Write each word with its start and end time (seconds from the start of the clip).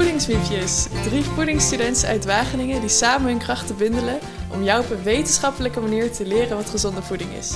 Voedingswiefjes. 0.00 0.86
Drie 1.04 1.22
voedingsstudenten 1.22 2.08
uit 2.08 2.24
Wageningen 2.24 2.80
die 2.80 2.88
samen 2.88 3.28
hun 3.28 3.38
krachten 3.38 3.76
bundelen 3.76 4.18
om 4.52 4.62
jou 4.62 4.84
op 4.84 4.90
een 4.90 5.02
wetenschappelijke 5.02 5.80
manier 5.80 6.12
te 6.12 6.26
leren 6.26 6.56
wat 6.56 6.70
gezonde 6.70 7.02
voeding 7.02 7.32
is. 7.32 7.52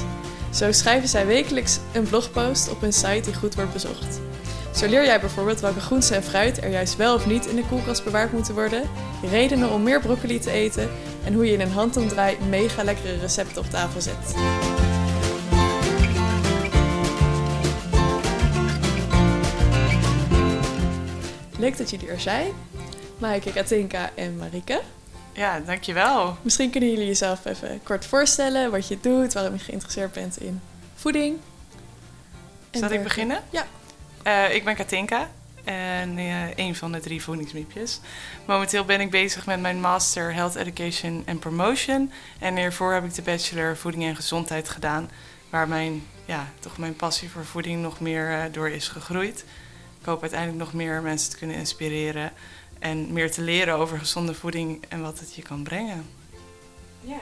Zo 0.50 0.72
schrijven 0.72 1.08
zij 1.08 1.26
wekelijks 1.26 1.78
een 1.92 2.02
blogpost 2.02 2.70
op 2.70 2.80
hun 2.80 2.92
site 2.92 3.20
die 3.20 3.34
goed 3.34 3.54
wordt 3.54 3.72
bezocht. 3.72 4.20
Zo 4.74 4.88
leer 4.88 5.04
jij 5.04 5.20
bijvoorbeeld 5.20 5.60
welke 5.60 5.80
groenten 5.80 6.16
en 6.16 6.22
fruit 6.22 6.62
er 6.62 6.70
juist 6.70 6.96
wel 6.96 7.14
of 7.14 7.26
niet 7.26 7.46
in 7.46 7.56
de 7.56 7.64
koelkast 7.68 8.04
bewaard 8.04 8.32
moeten 8.32 8.54
worden, 8.54 8.82
redenen 9.30 9.70
om 9.70 9.82
meer 9.82 10.00
broccoli 10.00 10.38
te 10.38 10.50
eten 10.50 10.90
en 11.24 11.34
hoe 11.34 11.46
je 11.46 11.52
in 11.52 11.60
een 11.60 11.72
handomdraai 11.72 12.36
mega 12.48 12.84
lekkere 12.84 13.18
recepten 13.18 13.62
op 13.62 13.70
tafel 13.70 14.00
zet. 14.00 14.34
Leuk 21.64 21.76
dat 21.76 21.90
jullie 21.90 22.08
er 22.08 22.20
zijn. 22.20 22.52
Maaike, 23.18 23.52
Katinka 23.52 24.10
en 24.14 24.36
Marike. 24.36 24.80
Ja, 25.32 25.60
dankjewel. 25.60 26.36
Misschien 26.42 26.70
kunnen 26.70 26.90
jullie 26.90 27.06
jezelf 27.06 27.44
even 27.44 27.80
kort 27.82 28.06
voorstellen 28.06 28.70
wat 28.70 28.88
je 28.88 28.98
doet, 29.00 29.32
waarom 29.32 29.52
je 29.52 29.58
geïnteresseerd 29.58 30.12
bent 30.12 30.40
in 30.40 30.60
voeding. 30.94 31.36
Zal 32.70 32.90
ik 32.90 33.02
beginnen? 33.02 33.42
Ja. 33.50 33.66
Eh, 34.22 34.54
ik 34.54 34.64
ben 34.64 34.74
Katinka 34.74 35.30
en 35.64 36.18
eh, 36.18 36.56
een 36.56 36.74
van 36.74 36.92
de 36.92 37.00
drie 37.00 37.22
voedingsmiepjes. 37.22 38.00
Momenteel 38.46 38.84
ben 38.84 39.00
ik 39.00 39.10
bezig 39.10 39.46
met 39.46 39.60
mijn 39.60 39.80
Master 39.80 40.34
Health 40.34 40.54
Education 40.54 41.22
and 41.26 41.40
Promotion. 41.40 42.12
En 42.38 42.56
hiervoor 42.56 42.92
heb 42.92 43.04
ik 43.04 43.14
de 43.14 43.22
Bachelor 43.22 43.76
Voeding 43.76 44.04
en 44.04 44.16
Gezondheid 44.16 44.68
gedaan, 44.68 45.10
waar 45.50 45.68
mijn, 45.68 46.06
ja, 46.24 46.48
toch 46.60 46.78
mijn 46.78 46.96
passie 46.96 47.30
voor 47.30 47.44
voeding 47.44 47.82
nog 47.82 48.00
meer 48.00 48.32
eh, 48.32 48.52
door 48.52 48.68
is 48.68 48.88
gegroeid. 48.88 49.44
Ik 50.04 50.10
hoop 50.10 50.20
uiteindelijk 50.20 50.60
nog 50.60 50.72
meer 50.72 51.02
mensen 51.02 51.30
te 51.30 51.36
kunnen 51.36 51.56
inspireren 51.56 52.32
en 52.78 53.12
meer 53.12 53.30
te 53.30 53.42
leren 53.42 53.74
over 53.74 53.98
gezonde 53.98 54.34
voeding 54.34 54.84
en 54.88 55.02
wat 55.02 55.18
het 55.18 55.34
je 55.34 55.42
kan 55.42 55.62
brengen. 55.62 56.04
Ja. 57.00 57.18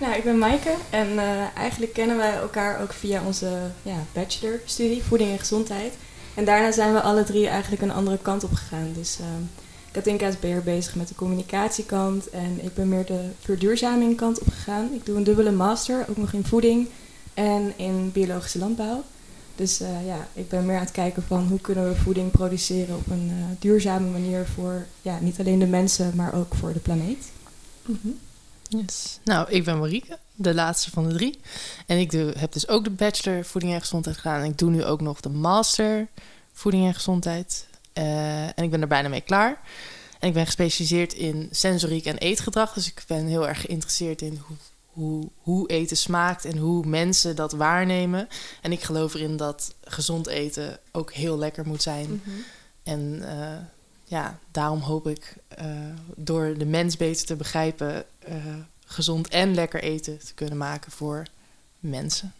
Nou, 0.00 0.14
ik 0.14 0.24
ben 0.24 0.38
Maaike 0.38 0.74
en 0.90 1.18
eh, 1.18 1.56
eigenlijk 1.56 1.92
kennen 1.92 2.16
wij 2.16 2.34
elkaar 2.34 2.80
ook 2.80 2.92
via 2.92 3.22
onze 3.24 3.70
ja, 3.82 3.96
bachelorstudie 4.12 5.02
Voeding 5.02 5.30
en 5.30 5.38
Gezondheid. 5.38 5.94
En 6.34 6.44
daarna 6.44 6.72
zijn 6.72 6.92
we 6.92 7.00
alle 7.00 7.24
drie 7.24 7.48
eigenlijk 7.48 7.82
een 7.82 7.92
andere 7.92 8.18
kant 8.22 8.44
op 8.44 8.52
gegaan. 8.52 8.92
Dus 8.92 9.18
ehm 9.20 9.42
Katinka 9.90 10.26
is 10.26 10.34
meer 10.40 10.62
bezig 10.62 10.94
met 10.94 11.08
de 11.08 11.14
communicatiekant 11.14 12.30
en 12.30 12.64
ik 12.64 12.74
ben 12.74 12.88
meer 12.88 13.06
de 13.06 13.30
verduurzaming 13.40 14.16
kant 14.16 14.40
op 14.40 14.48
gegaan. 14.48 14.92
Ik 14.92 15.06
doe 15.06 15.16
een 15.16 15.24
dubbele 15.24 15.52
master, 15.52 16.04
ook 16.10 16.16
nog 16.16 16.32
in 16.32 16.44
voeding 16.44 16.88
en 17.34 17.72
in 17.76 18.12
biologische 18.12 18.58
landbouw. 18.58 19.04
Dus 19.56 19.80
eh, 19.80 20.06
ja, 20.06 20.28
ik 20.32 20.48
ben 20.48 20.66
meer 20.66 20.76
aan 20.76 20.82
het 20.82 20.90
kijken 20.90 21.22
van 21.22 21.46
hoe 21.46 21.60
kunnen 21.60 21.88
we 21.88 21.94
voeding 21.94 22.30
produceren 22.30 22.96
op 22.96 23.10
een 23.10 23.30
eh, 23.30 23.56
duurzame 23.58 24.10
manier 24.10 24.46
voor 24.46 24.86
ja, 25.02 25.18
niet 25.20 25.38
alleen 25.38 25.58
de 25.58 25.66
mensen, 25.66 26.12
maar 26.14 26.34
ook 26.34 26.54
voor 26.54 26.72
de 26.72 26.78
planeet. 26.78 27.30
Mhm. 27.82 28.08
Yes. 28.68 29.18
Nou, 29.24 29.50
ik 29.50 29.64
ben 29.64 29.78
Marieke, 29.78 30.18
de 30.34 30.54
laatste 30.54 30.90
van 30.90 31.08
de 31.08 31.14
drie. 31.14 31.38
En 31.86 31.98
ik 31.98 32.10
heb 32.38 32.52
dus 32.52 32.68
ook 32.68 32.84
de 32.84 32.90
bachelor 32.90 33.44
voeding 33.44 33.72
en 33.72 33.80
gezondheid 33.80 34.16
gedaan. 34.16 34.40
En 34.40 34.50
ik 34.50 34.58
doe 34.58 34.70
nu 34.70 34.84
ook 34.84 35.00
nog 35.00 35.20
de 35.20 35.28
master 35.28 36.08
voeding 36.52 36.86
en 36.86 36.94
gezondheid. 36.94 37.66
Eh, 37.92 38.44
en 38.44 38.64
ik 38.64 38.70
ben 38.70 38.80
er 38.80 38.88
bijna 38.88 39.08
mee 39.08 39.20
klaar. 39.20 39.60
En 40.18 40.28
ik 40.28 40.34
ben 40.34 40.46
gespecialiseerd 40.46 41.12
in 41.12 41.48
sensoriek 41.50 42.04
en 42.04 42.18
eetgedrag. 42.18 42.72
Dus 42.72 42.86
ik 42.86 43.04
ben 43.06 43.26
heel 43.26 43.48
erg 43.48 43.60
geïnteresseerd 43.60 44.22
in 44.22 44.40
hoe, 44.46 44.56
hoe, 44.96 45.28
hoe 45.36 45.68
eten 45.68 45.96
smaakt 45.96 46.44
en 46.44 46.56
hoe 46.56 46.86
mensen 46.86 47.36
dat 47.36 47.52
waarnemen. 47.52 48.28
En 48.62 48.72
ik 48.72 48.82
geloof 48.82 49.14
erin 49.14 49.36
dat 49.36 49.74
gezond 49.84 50.26
eten 50.26 50.78
ook 50.92 51.12
heel 51.12 51.38
lekker 51.38 51.66
moet 51.66 51.82
zijn. 51.82 52.08
Mhm. 52.24 52.36
En 52.82 53.28
eh, 53.28 53.58
ja, 54.04 54.38
daarom 54.50 54.80
hoop 54.80 55.06
ik 55.06 55.36
eh, 55.48 55.66
door 56.16 56.58
de 56.58 56.64
mens 56.64 56.96
beter 56.96 57.26
te 57.26 57.36
begrijpen, 57.36 58.04
eh, 58.18 58.36
gezond 58.84 59.28
en 59.28 59.54
lekker 59.54 59.82
eten 59.82 60.18
te 60.18 60.34
kunnen 60.34 60.56
maken 60.56 60.92
voor 60.92 61.26
mensen. 61.78 62.34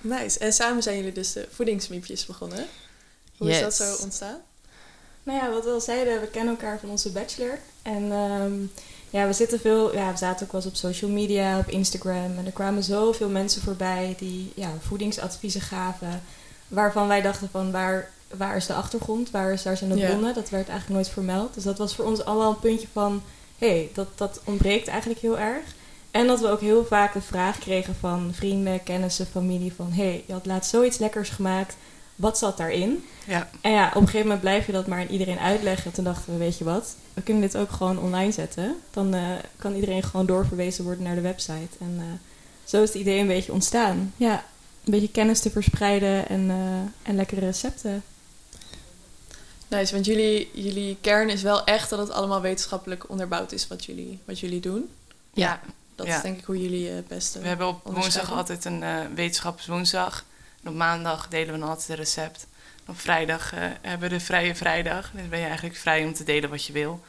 Nice. 0.00 0.38
En 0.38 0.52
samen 0.52 0.82
zijn 0.82 0.96
jullie 0.96 1.12
dus 1.12 1.32
de 1.32 1.48
voedingsmiepjes 1.50 2.26
begonnen. 2.26 2.66
Hoe 3.36 3.50
is 3.50 3.60
dat 3.60 3.74
zo 3.74 3.94
ontstaan? 3.94 4.40
Nou 5.24 5.38
ja, 5.38 5.50
wat 5.50 5.64
we 5.64 5.70
al 5.70 5.80
zeiden, 5.80 6.20
we 6.20 6.26
kennen 6.26 6.54
elkaar 6.54 6.78
van 6.78 6.90
onze 6.90 7.12
bachelor. 7.12 7.58
En 7.82 8.12
ehm, 8.12 8.52
ja, 9.10 9.26
we 9.26 9.32
zitten 9.32 9.60
veel, 9.60 9.94
ja, 9.94 10.10
we 10.10 10.16
zaten 10.16 10.46
ook 10.46 10.52
wel 10.52 10.60
eens 10.60 10.70
op 10.70 10.76
social 10.76 11.10
media, 11.10 11.58
op 11.58 11.68
Instagram. 11.68 12.38
En 12.38 12.46
er 12.46 12.52
kwamen 12.52 12.82
zoveel 12.82 13.28
mensen 13.28 13.62
voorbij 13.62 14.14
die 14.18 14.52
ja, 14.54 14.70
voedingsadviezen 14.80 15.60
gaven. 15.60 16.22
Waarvan 16.68 17.08
wij 17.08 17.22
dachten 17.22 17.48
van 17.50 17.70
waar, 17.70 18.10
waar 18.36 18.56
is 18.56 18.66
de 18.66 18.74
achtergrond, 18.74 19.30
waar, 19.30 19.52
is, 19.52 19.64
waar 19.64 19.76
zijn 19.76 19.90
de 19.90 20.06
bronnen? 20.06 20.34
Dat 20.34 20.50
werd 20.50 20.68
eigenlijk 20.68 21.00
nooit 21.00 21.14
vermeld. 21.14 21.54
Dus 21.54 21.64
dat 21.64 21.78
was 21.78 21.94
voor 21.94 22.04
ons 22.04 22.24
allemaal 22.24 22.50
een 22.50 22.58
puntje 22.58 22.88
van, 22.92 23.22
hé, 23.58 23.68
hey, 23.68 23.90
dat, 23.94 24.08
dat 24.14 24.40
ontbreekt 24.44 24.88
eigenlijk 24.88 25.20
heel 25.20 25.38
erg. 25.38 25.62
En 26.10 26.26
dat 26.26 26.40
we 26.40 26.48
ook 26.48 26.60
heel 26.60 26.84
vaak 26.84 27.12
de 27.12 27.20
vraag 27.20 27.58
kregen 27.58 27.94
van 27.94 28.30
vrienden, 28.32 28.82
kennissen, 28.82 29.26
familie 29.26 29.72
van... 29.72 29.92
hé, 29.92 30.08
hey, 30.08 30.24
je 30.26 30.32
had 30.32 30.46
laatst 30.46 30.70
zoiets 30.70 30.98
lekkers 30.98 31.28
gemaakt, 31.28 31.76
wat 32.14 32.38
zat 32.38 32.56
daarin? 32.56 33.04
Ja, 33.26 33.50
En 33.60 33.70
ja, 33.72 33.86
op 33.88 33.94
een 33.94 34.00
gegeven 34.00 34.20
moment 34.22 34.40
blijf 34.40 34.66
je 34.66 34.72
dat 34.72 34.86
maar 34.86 34.98
aan 35.00 35.06
iedereen 35.06 35.38
uitleggen. 35.38 35.92
Toen 35.92 36.04
dachten 36.04 36.32
we, 36.32 36.38
weet 36.38 36.58
je 36.58 36.64
wat, 36.64 36.94
we 37.14 37.22
kunnen 37.22 37.42
dit 37.42 37.56
ook 37.56 37.70
gewoon 37.70 37.98
online 37.98 38.32
zetten. 38.32 38.76
Dan 38.90 39.14
eh, 39.14 39.22
kan 39.56 39.74
iedereen 39.74 40.02
gewoon 40.02 40.26
doorverwezen 40.26 40.84
worden 40.84 41.04
naar 41.04 41.14
de 41.14 41.20
website. 41.20 41.68
En 41.80 41.96
eh, 41.98 42.04
zo 42.64 42.82
is 42.82 42.88
het 42.88 42.98
idee 42.98 43.18
een 43.20 43.26
beetje 43.26 43.52
ontstaan. 43.52 44.12
Ja, 44.16 44.32
een 44.84 44.90
beetje 44.92 45.10
kennis 45.10 45.40
te 45.40 45.50
verspreiden 45.50 46.28
en, 46.28 46.50
eh, 46.50 47.08
en 47.08 47.14
lekkere 47.16 47.40
recepten. 47.40 48.02
Nice, 49.68 49.92
want 49.92 50.06
jullie, 50.06 50.50
jullie 50.54 50.96
kern 51.00 51.28
is 51.30 51.42
wel 51.42 51.64
echt 51.64 51.90
dat 51.90 51.98
het 51.98 52.10
allemaal 52.10 52.40
wetenschappelijk 52.40 53.10
onderbouwd 53.10 53.52
is 53.52 53.68
wat 53.68 53.84
jullie, 53.84 54.18
wat 54.24 54.40
jullie 54.40 54.60
doen. 54.60 54.88
Ja. 55.32 55.60
Dat 55.94 56.06
Ja. 56.06 56.16
is 56.16 56.22
denk 56.22 56.38
ik 56.38 56.44
hoe 56.44 56.60
jullie 56.62 56.88
het 56.88 57.08
beste... 57.08 57.38
We 57.38 57.48
hebben 57.48 57.68
op 57.68 57.80
woensdag 57.84 58.32
altijd 58.32 58.64
een 58.64 58.82
eh 58.82 58.96
wetenschapswoensdag. 59.14 60.24
En 60.64 60.70
op 60.70 60.76
maandag 60.76 61.28
delen 61.28 61.54
we 61.54 61.60
dan 61.60 61.68
altijd 61.68 61.88
een 61.88 61.94
recept. 61.94 62.46
En 62.84 62.92
op 62.92 63.00
vrijdag 63.00 63.52
eh, 63.52 63.60
hebben 63.80 64.08
we 64.08 64.14
de 64.14 64.24
vrije 64.24 64.54
vrijdag. 64.54 65.10
Dus 65.14 65.28
ben 65.28 65.38
je 65.38 65.46
eigenlijk 65.46 65.76
vrij 65.76 66.04
om 66.04 66.14
te 66.14 66.24
delen 66.24 66.50
wat 66.50 66.64
je 66.64 66.72
wil. 66.72 67.00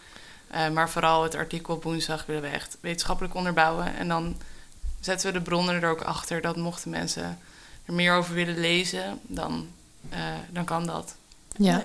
Eh, 0.47 0.69
maar 0.69 0.89
vooral 0.89 1.23
het 1.23 1.35
artikel 1.35 1.75
op 1.75 1.83
woensdag 1.83 2.25
willen 2.25 2.41
we 2.41 2.47
echt 2.47 2.77
wetenschappelijk 2.81 3.35
onderbouwen. 3.35 3.95
En 3.95 4.07
dan 4.07 4.37
zetten 4.99 5.27
we 5.27 5.37
de 5.37 5.43
bronnen 5.43 5.81
er 5.81 5.89
ook 5.89 6.01
achter 6.01 6.41
dat 6.41 6.55
mochten 6.55 6.89
mensen 6.89 7.39
er 7.85 7.93
meer 7.93 8.13
over 8.13 8.33
willen 8.33 8.59
lezen, 8.59 9.19
dan, 9.21 9.67
eh, 10.09 10.19
dan 10.49 10.65
kan 10.65 10.85
dat. 10.85 11.15
Ja, 11.57 11.83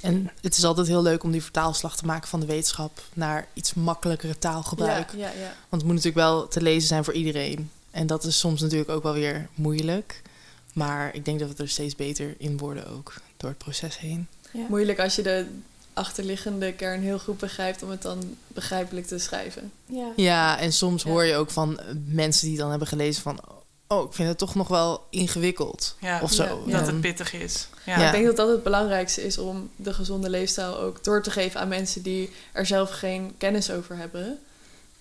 en 0.00 0.30
het 0.40 0.56
is 0.56 0.64
altijd 0.64 0.86
heel 0.86 1.02
leuk 1.02 1.22
om 1.22 1.30
die 1.30 1.42
vertaalslag 1.42 1.96
te 1.96 2.06
maken 2.06 2.28
van 2.28 2.40
de 2.40 2.46
wetenschap 2.46 3.02
naar 3.14 3.48
iets 3.52 3.74
makkelijkere 3.74 4.38
taalgebruik. 4.38 5.10
Ja, 5.10 5.18
ja, 5.18 5.32
ja. 5.40 5.52
Want 5.68 5.82
het 5.82 5.84
moet 5.84 5.94
natuurlijk 5.94 6.16
wel 6.16 6.48
te 6.48 6.62
lezen 6.62 6.88
zijn 6.88 7.04
voor 7.04 7.14
iedereen. 7.14 7.70
En 7.90 8.06
dat 8.06 8.24
is 8.24 8.38
soms 8.38 8.60
natuurlijk 8.60 8.90
ook 8.90 9.02
wel 9.02 9.12
weer 9.12 9.48
moeilijk. 9.54 10.22
Maar 10.76 11.14
ik 11.14 11.24
denk 11.24 11.38
dat 11.40 11.48
we 11.56 11.62
er 11.62 11.68
steeds 11.68 11.96
beter 11.96 12.34
in 12.38 12.58
worden 12.58 12.88
ook 12.88 13.14
door 13.36 13.48
het 13.50 13.58
proces 13.58 13.98
heen. 13.98 14.26
Ja. 14.52 14.66
Moeilijk 14.68 14.98
als 15.00 15.16
je 15.16 15.22
de 15.22 15.46
achterliggende 15.92 16.72
kern 16.72 17.00
heel 17.00 17.18
goed 17.18 17.38
begrijpt 17.38 17.82
om 17.82 17.90
het 17.90 18.02
dan 18.02 18.36
begrijpelijk 18.48 19.06
te 19.06 19.18
schrijven. 19.18 19.72
Ja. 19.86 20.12
Ja, 20.16 20.58
en 20.58 20.72
soms 20.72 21.02
Ja. 21.02 21.10
hoor 21.10 21.24
je 21.24 21.34
ook 21.34 21.50
van 21.50 21.80
mensen 22.06 22.40
die 22.42 22.50
het 22.50 22.60
dan 22.60 22.70
hebben 22.70 22.88
gelezen 22.88 23.22
van... 23.22 23.38
oh, 23.86 24.04
ik 24.06 24.12
vind 24.12 24.28
het 24.28 24.38
toch 24.38 24.54
nog 24.54 24.68
wel 24.68 25.06
ingewikkeld. 25.10 25.96
Ja, 26.00 26.20
of 26.22 26.32
zo. 26.32 26.62
Ja, 26.66 26.78
Dat 26.78 26.86
het 26.86 27.00
pittig 27.00 27.32
is. 27.32 27.68
Ja. 27.86 27.98
Ja. 27.98 28.06
Ik 28.06 28.12
denk 28.12 28.26
dat 28.26 28.36
dat 28.36 28.48
het 28.48 28.62
belangrijkste 28.62 29.22
is 29.26 29.38
om 29.38 29.70
de 29.76 29.94
gezonde 29.94 30.30
leefstijl 30.30 30.78
ook 30.78 31.04
door 31.04 31.22
te 31.22 31.30
geven 31.30 31.60
aan 31.60 31.68
mensen 31.68 32.02
die 32.02 32.30
er 32.52 32.66
zelf 32.66 32.90
geen 32.90 33.34
kennis 33.38 33.70
over 33.70 33.96
hebben. 33.96 34.38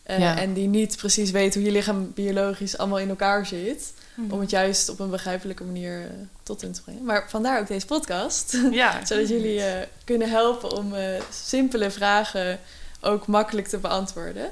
Eh, 0.06 0.20
Ja. 0.20 0.38
En 0.38 0.54
die 0.54 0.68
niet 0.68 0.98
precies 0.98 1.32
weten 1.32 1.60
hoe 1.62 1.70
je 1.70 1.76
lichaam 1.76 2.12
biologisch 2.14 2.78
allemaal 2.78 3.00
in 3.00 3.10
elkaar 3.10 3.46
zit. 3.46 3.94
Mhm. 4.16 4.32
Om 4.32 4.40
het 4.40 4.50
juist 4.50 4.90
op 4.90 5.00
een 5.00 5.10
begrijpelijke 5.10 5.64
manier 5.64 6.02
eh, 6.02 6.08
tot 6.44 6.62
hun 6.62 6.72
te 6.72 6.82
brengen. 6.82 7.04
Maar 7.04 7.30
vandaar 7.30 7.60
ook 7.60 7.68
deze 7.68 7.86
podcast. 7.86 8.58
Ja. 8.72 9.00
Zodat 9.06 9.28
jullie 9.28 9.62
eh, 9.62 9.88
kunnen 10.04 10.30
helpen 10.30 10.72
om 10.72 10.94
simpele 11.32 11.92
vragen 11.92 12.60
ook 13.02 13.28
makkelijk 13.28 13.68
te 13.68 13.78
beantwoorden. 13.78 14.52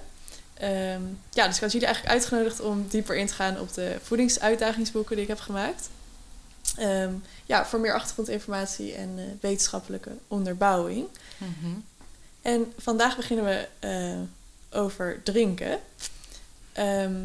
Ehm, 0.54 1.02
ja, 1.30 1.48
dus 1.48 1.56
ik 1.56 1.62
had 1.62 1.72
jullie 1.72 1.88
eigenlijk 1.88 2.16
uitgenodigd 2.16 2.60
om 2.62 2.86
dieper 2.90 3.16
in 3.16 3.28
te 3.28 3.34
gaan 3.34 3.60
op 3.60 3.74
de 3.74 3.96
voedingsuitdagingsboeken 4.02 5.16
die 5.16 5.24
ik 5.24 5.30
heb 5.30 5.40
gemaakt. 5.40 5.90
Ehm, 6.78 7.12
ja, 7.46 7.66
voor 7.66 7.80
meer 7.80 7.94
achtergrondinformatie 7.94 8.94
en 8.94 9.38
wetenschappelijke 9.42 10.12
onderbouwing. 10.28 11.06
Mhm. 11.38 11.72
En 12.42 12.74
vandaag 12.78 13.16
beginnen 13.16 13.46
we 13.46 13.68
over 14.74 15.22
drinken. 15.24 15.80
Ehm, 16.72 17.22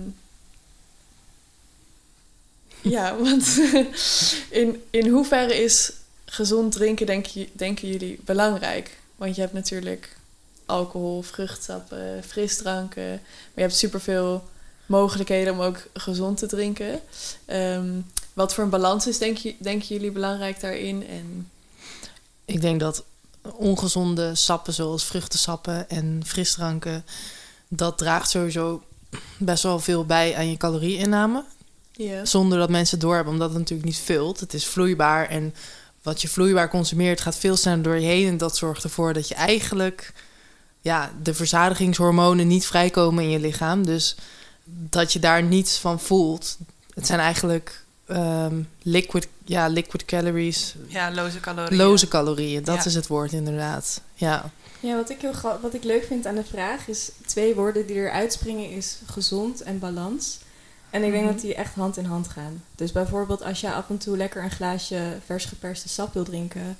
ja, 2.80 3.16
want 3.22 3.60
in, 4.50 4.82
in 4.90 5.08
hoeverre 5.08 5.62
is 5.62 5.92
gezond 6.24 6.72
drinken, 6.72 7.06
denk 7.06 7.26
je, 7.26 7.48
denken 7.52 7.88
jullie, 7.88 8.20
belangrijk? 8.24 8.98
Want 9.16 9.34
je 9.34 9.40
hebt 9.40 9.52
natuurlijk 9.52 10.16
alcohol, 10.66 11.22
vruchtsappen, 11.22 12.24
frisdranken. 12.24 13.08
Maar 13.10 13.54
je 13.54 13.60
hebt 13.60 13.76
superveel 13.76 14.44
mogelijkheden 14.86 15.52
om 15.52 15.60
ook 15.60 15.86
gezond 15.92 16.38
te 16.38 16.46
drinken. 16.46 17.00
Ehm, 17.44 18.00
wat 18.32 18.54
voor 18.54 18.64
een 18.64 18.70
balans 18.70 19.06
is, 19.06 19.18
denk 19.18 19.36
je, 19.36 19.54
denken 19.58 19.88
jullie, 19.88 20.10
belangrijk 20.10 20.60
daarin? 20.60 21.06
En 21.06 21.50
Ik 22.44 22.60
denk 22.60 22.80
dat 22.80 23.04
ongezonde 23.42 24.34
sappen 24.34 24.72
zoals 24.72 25.04
vruchtensappen 25.04 25.90
en 25.90 26.22
frisdranken, 26.26 27.04
dat 27.68 27.98
draagt 27.98 28.30
sowieso 28.30 28.82
best 29.38 29.62
wel 29.62 29.78
veel 29.78 30.04
bij 30.04 30.36
aan 30.36 30.50
je 30.50 30.56
calorieinname. 30.56 31.44
Ja. 31.92 32.24
Zonder 32.24 32.58
dat 32.58 32.68
mensen 32.70 32.96
het 32.98 33.06
doorhebben, 33.06 33.32
omdat 33.32 33.48
het 33.50 33.58
natuurlijk 33.58 33.88
niet 33.88 33.98
vult. 33.98 34.40
Het 34.40 34.54
is 34.54 34.66
vloeibaar 34.66 35.28
en 35.28 35.54
wat 36.02 36.22
je 36.22 36.28
vloeibaar 36.28 36.68
consumeert 36.70 37.20
gaat 37.20 37.36
veel 37.36 37.56
sneller 37.56 37.82
door 37.82 37.94
je 37.98 38.06
heen. 38.06 38.28
En 38.28 38.36
dat 38.36 38.56
zorgt 38.56 38.84
ervoor 38.84 39.12
dat 39.12 39.28
je 39.28 39.34
eigenlijk 39.34 40.12
ja, 40.80 41.12
de 41.22 41.34
verzadigingshormonen 41.34 42.46
niet 42.46 42.66
vrijkomen 42.66 43.24
in 43.24 43.30
je 43.30 43.38
lichaam. 43.40 43.84
Dus 43.86 44.16
dat 44.64 45.12
je 45.12 45.18
daar 45.18 45.42
niets 45.42 45.78
van 45.78 46.00
voelt. 46.00 46.56
Het 46.94 47.06
zijn 47.06 47.20
eigenlijk 47.20 47.84
ehm, 48.06 48.60
liquid, 48.82 49.28
ja, 49.44 49.66
liquid 49.66 50.04
calories, 50.04 50.74
Ja, 50.86 51.12
loze 51.12 51.40
calorieën. 51.40 51.76
loze 51.76 52.08
calorieën. 52.08 52.64
Dat 52.64 52.76
Ja. 52.76 52.84
is 52.84 52.94
het 52.94 53.06
woord 53.06 53.32
inderdaad. 53.32 54.00
Ja, 54.14 54.50
Ja, 54.80 54.96
wat 54.96 55.10
ik, 55.10 55.20
heel 55.20 55.58
wat 55.62 55.74
ik 55.74 55.84
leuk 55.84 56.04
vind 56.04 56.26
aan 56.26 56.34
de 56.34 56.44
vraag 56.44 56.88
is 56.88 57.10
twee 57.38 57.54
woorden 57.54 57.86
die 57.86 57.96
er 57.96 58.10
uitspringen 58.10 58.70
is 58.70 58.98
gezond 59.06 59.62
en 59.62 59.78
balans. 59.78 60.38
En 60.90 61.02
ik 61.04 61.10
denk 61.10 61.24
Mhm. 61.24 61.32
dat 61.32 61.42
die 61.42 61.54
echt 61.54 61.74
hand 61.74 61.96
in 61.96 62.04
hand 62.04 62.28
gaan. 62.28 62.64
Dus 62.74 62.92
bijvoorbeeld 62.92 63.42
als 63.42 63.60
je 63.60 63.72
af 63.72 63.88
en 63.88 63.98
toe 63.98 64.16
lekker 64.16 64.42
een 64.42 64.50
glaasje 64.50 65.16
vers 65.24 65.44
geperste 65.44 65.88
sap 65.88 66.14
wil 66.14 66.24
drinken, 66.24 66.76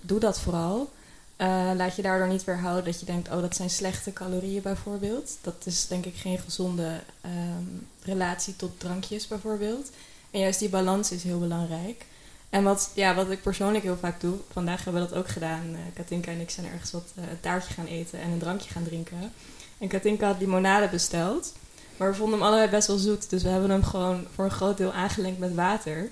doe 0.00 0.20
dat 0.20 0.40
vooral. 0.40 0.90
Eh, 1.36 1.70
laat 1.76 1.96
je 1.96 2.02
daardoor 2.02 2.28
niet 2.28 2.44
weerhouden 2.44 2.84
dat 2.84 3.00
je 3.00 3.06
denkt, 3.06 3.28
oh 3.30 3.40
dat 3.40 3.56
zijn 3.56 3.70
slechte 3.70 4.12
calorieën 4.12 4.62
bijvoorbeeld. 4.62 5.36
Dat 5.40 5.54
is 5.64 5.86
denk 5.86 6.04
ik 6.04 6.16
geen 6.16 6.38
gezonde 6.38 7.00
ehm, 7.20 7.64
relatie 8.02 8.56
tot 8.56 8.80
drankjes 8.80 9.26
bijvoorbeeld. 9.26 9.90
En 10.30 10.40
juist 10.40 10.58
die 10.58 10.68
balans 10.68 11.10
is 11.12 11.22
heel 11.22 11.38
belangrijk. 11.38 12.04
En 12.50 12.62
wat, 12.62 12.90
ja, 12.94 13.14
wat 13.14 13.30
ik 13.30 13.42
persoonlijk 13.42 13.84
heel 13.84 13.96
vaak 14.00 14.20
doe, 14.20 14.36
vandaag 14.52 14.84
hebben 14.84 15.02
we 15.02 15.08
dat 15.08 15.18
ook 15.18 15.28
gedaan. 15.28 15.64
Eh, 15.72 15.78
Katinka 15.94 16.30
en 16.30 16.40
ik 16.40 16.50
zijn 16.50 16.66
ergens 16.66 16.90
wat 16.90 17.08
eh, 17.14 17.22
een 17.30 17.40
taartje 17.40 17.72
gaan 17.74 17.86
eten 17.86 18.20
en 18.20 18.30
een 18.30 18.38
drankje 18.38 18.70
gaan 18.70 18.84
drinken. 18.84 19.32
En 19.78 19.88
Katinka 19.88 20.26
had 20.26 20.40
limonade 20.40 20.88
besteld. 20.88 21.52
Maar 21.96 22.10
we 22.10 22.16
vonden 22.16 22.38
hem 22.38 22.48
allebei 22.48 22.70
best 22.70 22.86
wel 22.86 22.96
zoet. 22.96 23.30
Dus 23.30 23.42
we 23.42 23.48
hebben 23.48 23.70
hem 23.70 23.82
gewoon 23.82 24.26
voor 24.34 24.44
een 24.44 24.50
groot 24.50 24.76
deel 24.76 24.92
aangelengd 24.92 25.38
met 25.38 25.54
water. 25.54 26.08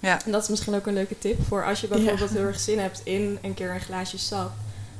Ja. 0.00 0.24
En 0.24 0.32
dat 0.32 0.42
is 0.42 0.48
misschien 0.48 0.74
ook 0.74 0.86
een 0.86 0.94
leuke 0.94 1.18
tip 1.18 1.38
voor 1.48 1.64
als 1.64 1.80
je 1.80 1.86
bijvoorbeeld 1.88 2.30
Ja. 2.30 2.36
heel 2.36 2.46
erg 2.46 2.60
zin 2.60 2.78
hebt 2.78 3.00
in 3.04 3.38
een 3.42 3.54
keer 3.54 3.70
een 3.70 3.80
glaasje 3.80 4.18
sap. 4.18 4.50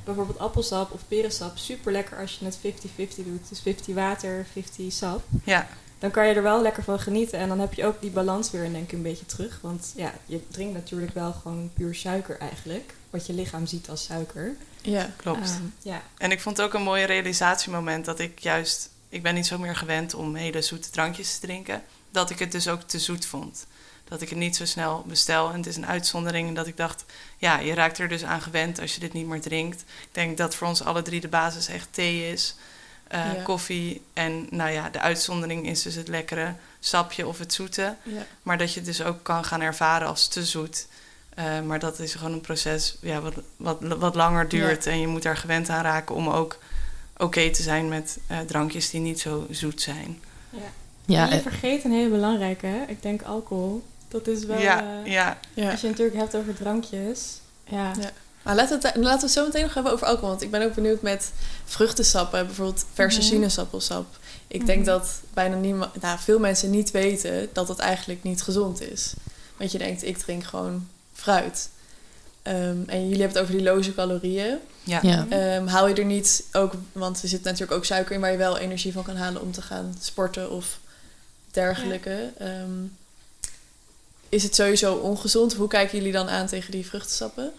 Bijvoorbeeld 0.05 0.38
appelsap 0.38 0.93
of 0.93 1.00
perensap. 1.08 1.58
Super 1.58 1.93
lekker 1.93 2.19
als 2.19 2.38
je 2.38 2.44
het 2.44 2.58
50-50 2.58 3.25
doet. 3.25 3.49
Dus 3.49 3.61
50 3.61 3.94
water, 3.94 4.46
50 4.52 4.93
sap. 4.93 5.22
Ja, 5.44 5.69
Dan 6.00 6.11
kan 6.11 6.26
je 6.26 6.35
er 6.35 6.43
wel 6.43 6.62
lekker 6.62 6.82
van 6.82 7.00
genieten. 7.00 7.38
En 7.38 7.49
dan 7.49 7.61
heb 7.61 7.75
je 7.75 7.85
ook 7.85 8.00
die 8.00 8.11
balans 8.11 8.50
weer 8.50 8.73
denk 8.73 8.85
ik 8.85 8.93
een 8.93 9.02
beetje 9.02 9.26
terug. 9.26 9.58
Want 9.62 9.93
ja, 9.97 10.14
je 10.26 10.41
drinkt 10.49 10.75
natuurlijk 10.75 11.14
wel 11.14 11.32
gewoon 11.32 11.70
puur 11.75 11.94
suiker 11.94 12.38
eigenlijk. 12.38 12.94
Wat 13.11 13.26
je 13.26 13.32
lichaam 13.32 13.67
ziet 13.67 13.88
als 13.88 14.05
suiker. 14.05 14.56
Ja. 14.82 15.11
klopt. 15.17 15.49
Ehm, 15.49 15.62
ja. 15.82 16.02
En 16.19 16.31
ik 16.31 16.41
vond 16.41 16.56
het 16.56 16.67
ook 16.67 16.75
een 16.75 16.82
mooi 16.82 17.05
realisatiemoment 17.05 18.05
dat 18.05 18.19
ik 18.19 18.38
juist... 18.38 18.91
Ik 19.08 19.23
ben 19.23 19.35
niet 19.35 19.47
zo 19.47 19.58
meer 19.58 19.76
gewend 19.76 20.14
om 20.14 20.35
hele 20.35 20.62
zoete 20.62 20.91
drankjes 20.91 21.35
te 21.35 21.47
drinken. 21.47 21.82
Dat 22.11 22.31
ik 22.31 22.38
het 22.38 22.53
dus 22.53 22.69
ook 22.69 22.82
te 22.82 22.99
zoet 22.99 23.26
vond. 23.26 23.67
Dat 24.05 24.20
ik 24.20 24.29
het 24.29 24.38
niet 24.38 24.56
zo 24.56 24.64
snel 24.64 25.05
bestel. 25.06 25.50
En 25.50 25.56
het 25.56 25.67
is 25.67 25.76
een 25.76 25.87
uitzondering. 25.87 26.49
En 26.49 26.55
dat 26.55 26.67
ik 26.67 26.76
dacht, 26.76 27.05
ja, 27.37 27.58
je 27.58 27.75
raakt 27.75 27.99
er 27.99 28.08
dus 28.08 28.25
aan 28.25 28.43
gewend 28.43 28.81
als 28.81 28.94
je 28.94 29.00
dit 29.00 29.12
niet 29.12 29.26
meer 29.26 29.41
drinkt. 29.41 29.81
Ik 29.81 30.08
denk 30.12 30.37
dat 30.37 30.55
voor 30.55 30.67
ons 30.67 30.82
alle 30.82 31.03
drie 31.03 31.20
de 31.20 31.29
basis 31.29 31.69
echt 31.69 31.88
thee 31.91 32.32
is. 32.32 32.56
Eh, 33.10 33.34
Ja. 33.34 33.42
Koffie. 33.42 34.02
En 34.12 34.46
nou 34.50 34.70
ja, 34.70 34.88
de 34.90 35.00
uitzondering 35.00 35.66
is 35.68 35.82
dus 35.82 35.94
het 35.94 36.08
lekkere 36.08 36.54
sapje 36.80 37.26
of 37.26 37.38
het 37.38 37.52
zoete. 37.52 37.94
Ja. 38.02 38.26
Maar 38.42 38.58
dat 38.58 38.72
je 38.72 38.76
het 38.80 38.88
dus 38.88 39.02
ook 39.02 39.22
kan 39.22 39.44
gaan 39.44 39.60
ervaren 39.60 40.08
als 40.08 40.28
te 40.28 40.44
zoet. 40.44 40.86
Eh, 41.34 41.60
maar 41.60 41.78
dat 41.78 41.98
is 41.98 42.14
gewoon 42.14 42.32
een 42.32 42.40
proces 42.40 42.96
ja, 43.00 43.20
wat, 43.20 43.34
wat, 43.56 43.78
wat 43.80 44.14
langer 44.14 44.48
duurt. 44.48 44.86
En 44.86 45.00
je 45.00 45.06
moet 45.06 45.22
daar 45.22 45.36
gewend 45.36 45.68
aan 45.68 45.82
raken 45.82 46.14
om 46.14 46.28
ook 46.28 46.58
oké 47.16 47.50
te 47.50 47.62
zijn 47.62 47.88
met 47.88 48.18
eh, 48.26 48.38
drankjes 48.40 48.90
die 48.90 49.00
niet 49.00 49.20
zo 49.20 49.46
zoet 49.50 49.80
zijn. 49.82 50.20
ja 51.04 51.22
en 51.24 51.28
je 51.28 51.34
en- 51.34 51.42
vergeet 51.42 51.84
een 51.84 51.92
hele 51.92 52.08
belangrijke, 52.10 52.66
hè? 52.66 52.82
ik 52.86 53.02
denk 53.02 53.22
alcohol. 53.22 53.82
Dat 54.08 54.26
is 54.26 54.44
wel, 54.44 54.58
ja, 54.58 54.80
eh, 55.04 55.12
ja, 55.12 55.38
Ja. 55.54 55.70
als 55.70 55.80
je 55.80 55.86
het 55.86 55.98
natuurlijk 55.98 56.16
hebt 56.16 56.36
over 56.36 56.54
drankjes. 56.54 57.40
Ja, 57.64 57.92
Ja. 58.00 58.10
Maar 58.42 58.54
laten 58.54 58.81
we, 58.81 58.87
het, 58.87 58.96
laten 58.96 59.19
we 59.19 59.25
het 59.25 59.32
zo 59.32 59.44
meteen 59.44 59.62
nog 59.62 59.75
hebben 59.75 59.92
over 59.92 60.06
alcohol. 60.06 60.28
Want 60.28 60.42
ik 60.42 60.50
ben 60.50 60.62
ook 60.62 60.75
benieuwd 60.75 61.02
met 61.02 61.31
vruchtensappen. 61.64 62.46
Bijvoorbeeld 62.46 62.84
verse 62.94 63.19
Mhm. 63.19 63.28
sinaasappelsap. 63.28 64.06
Ik 64.46 64.66
denk 64.66 64.78
Mhm. 64.78 64.87
dat 64.88 65.20
bijna 65.34 65.56
niemand, 65.56 66.00
nou, 66.00 66.19
veel 66.19 66.38
mensen 66.38 66.70
niet 66.70 66.90
weten 66.90 67.48
dat 67.52 67.66
dat 67.66 67.78
eigenlijk 67.78 68.22
niet 68.22 68.42
gezond 68.42 68.81
is. 68.81 69.12
Want 69.56 69.72
je 69.72 69.78
denkt, 69.78 70.04
ik 70.04 70.16
drink 70.19 70.44
gewoon 70.44 70.88
fruit. 71.12 71.69
Ehm, 72.42 72.76
en 72.87 73.02
jullie 73.08 73.20
hebben 73.22 73.28
het 73.28 73.38
over 73.38 73.52
die 73.54 73.62
loze 73.62 73.94
calorieën. 73.94 74.58
ja. 74.84 74.98
ja. 75.02 75.26
Ehm, 75.28 75.66
haal 75.66 75.88
je 75.88 75.94
er 75.94 76.04
niet 76.04 76.44
ook, 76.52 76.72
want 76.93 77.22
er 77.22 77.28
zit 77.28 77.43
natuurlijk 77.43 77.72
ook 77.72 77.84
suiker 77.84 78.14
in 78.14 78.20
waar 78.20 78.31
je 78.31 78.36
wel 78.36 78.58
energie 78.58 78.93
van 78.93 79.02
kan 79.02 79.16
halen 79.16 79.43
om 79.43 79.52
te 79.52 79.62
gaan 79.62 79.96
sporten 80.00 80.50
of 80.50 80.78
dergelijke. 81.50 82.31
Ehm, 82.38 82.84
is 84.28 84.43
het 84.43 84.54
sowieso 84.54 84.94
ongezond? 84.94 85.54
Hoe 85.54 85.69
kijken 85.69 85.98
jullie 85.98 86.12
dan 86.12 86.28
aan 86.28 86.46
tegen 86.46 86.70
die 86.70 86.86
vruchtensappen? 86.86 87.52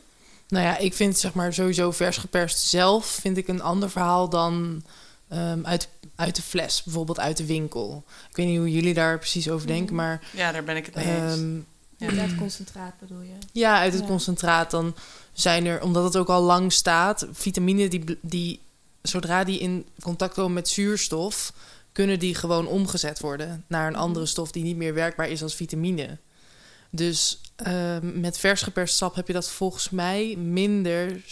Nou 0.51 0.65
ja, 0.65 0.77
ik 0.77 0.93
vind 0.93 1.17
zeg 1.17 1.33
maar 1.33 1.53
sowieso 1.53 1.91
vers 1.91 2.17
geperst 2.17 2.57
zelf 2.59 3.05
vind 3.05 3.37
ik 3.37 3.47
een 3.47 3.61
ander 3.61 3.89
verhaal 3.89 4.29
dan 4.29 4.83
ehm, 5.27 5.59
uit, 5.65 5.87
uit 6.15 6.35
de 6.35 6.41
fles, 6.41 6.83
bijvoorbeeld 6.83 7.19
uit 7.19 7.37
de 7.37 7.45
winkel. 7.45 8.03
Ik 8.29 8.35
weet 8.35 8.47
niet 8.47 8.57
hoe 8.57 8.71
jullie 8.71 8.93
daar 8.93 9.17
precies 9.19 9.49
over 9.49 9.67
denken, 9.67 9.95
Mhm. 9.95 10.03
maar 10.05 10.21
Ja, 10.35 10.51
daar 10.51 10.63
ben 10.63 10.75
ik 10.75 10.85
het 10.85 10.95
mee 10.95 11.05
eens. 11.05 11.33
ehm, 11.33 11.55
Ja. 11.55 12.07
Inderdaad, 12.07 12.35
concentraat 12.37 12.93
bedoel 12.99 13.21
je. 13.21 13.33
ja, 13.51 13.79
uit 13.79 13.93
het 13.93 14.01
Ja. 14.01 14.07
concentraat 14.07 14.71
dan 14.71 14.95
zijn 15.33 15.65
er, 15.65 15.81
omdat 15.81 16.03
het 16.03 16.15
ook 16.17 16.29
al 16.29 16.41
lang 16.41 16.73
staat, 16.73 17.27
vitamine 17.31 17.87
die, 17.87 18.17
die 18.21 18.59
zodra 19.01 19.43
die 19.43 19.59
in 19.59 19.85
contact 20.01 20.33
komen 20.33 20.53
met 20.53 20.69
zuurstof, 20.69 21.53
kunnen 21.91 22.19
die 22.19 22.35
gewoon 22.35 22.67
omgezet 22.67 23.19
worden 23.19 23.63
naar 23.67 23.85
een 23.87 23.93
Mhm. 23.93 24.01
andere 24.01 24.25
stof 24.25 24.51
die 24.51 24.63
niet 24.63 24.75
meer 24.75 24.93
werkbaar 24.93 25.29
is 25.29 25.43
als 25.43 25.55
vitamine. 25.55 26.17
Dus 26.93 27.41
ehm, 27.55 28.19
met 28.19 28.37
vers 28.37 28.61
geperst 28.61 28.95
sap 28.95 29.15
heb 29.15 29.27
je 29.27 29.33
dat 29.33 29.49
volgens 29.49 29.89
mij 29.89 30.35
minder. 30.37 31.23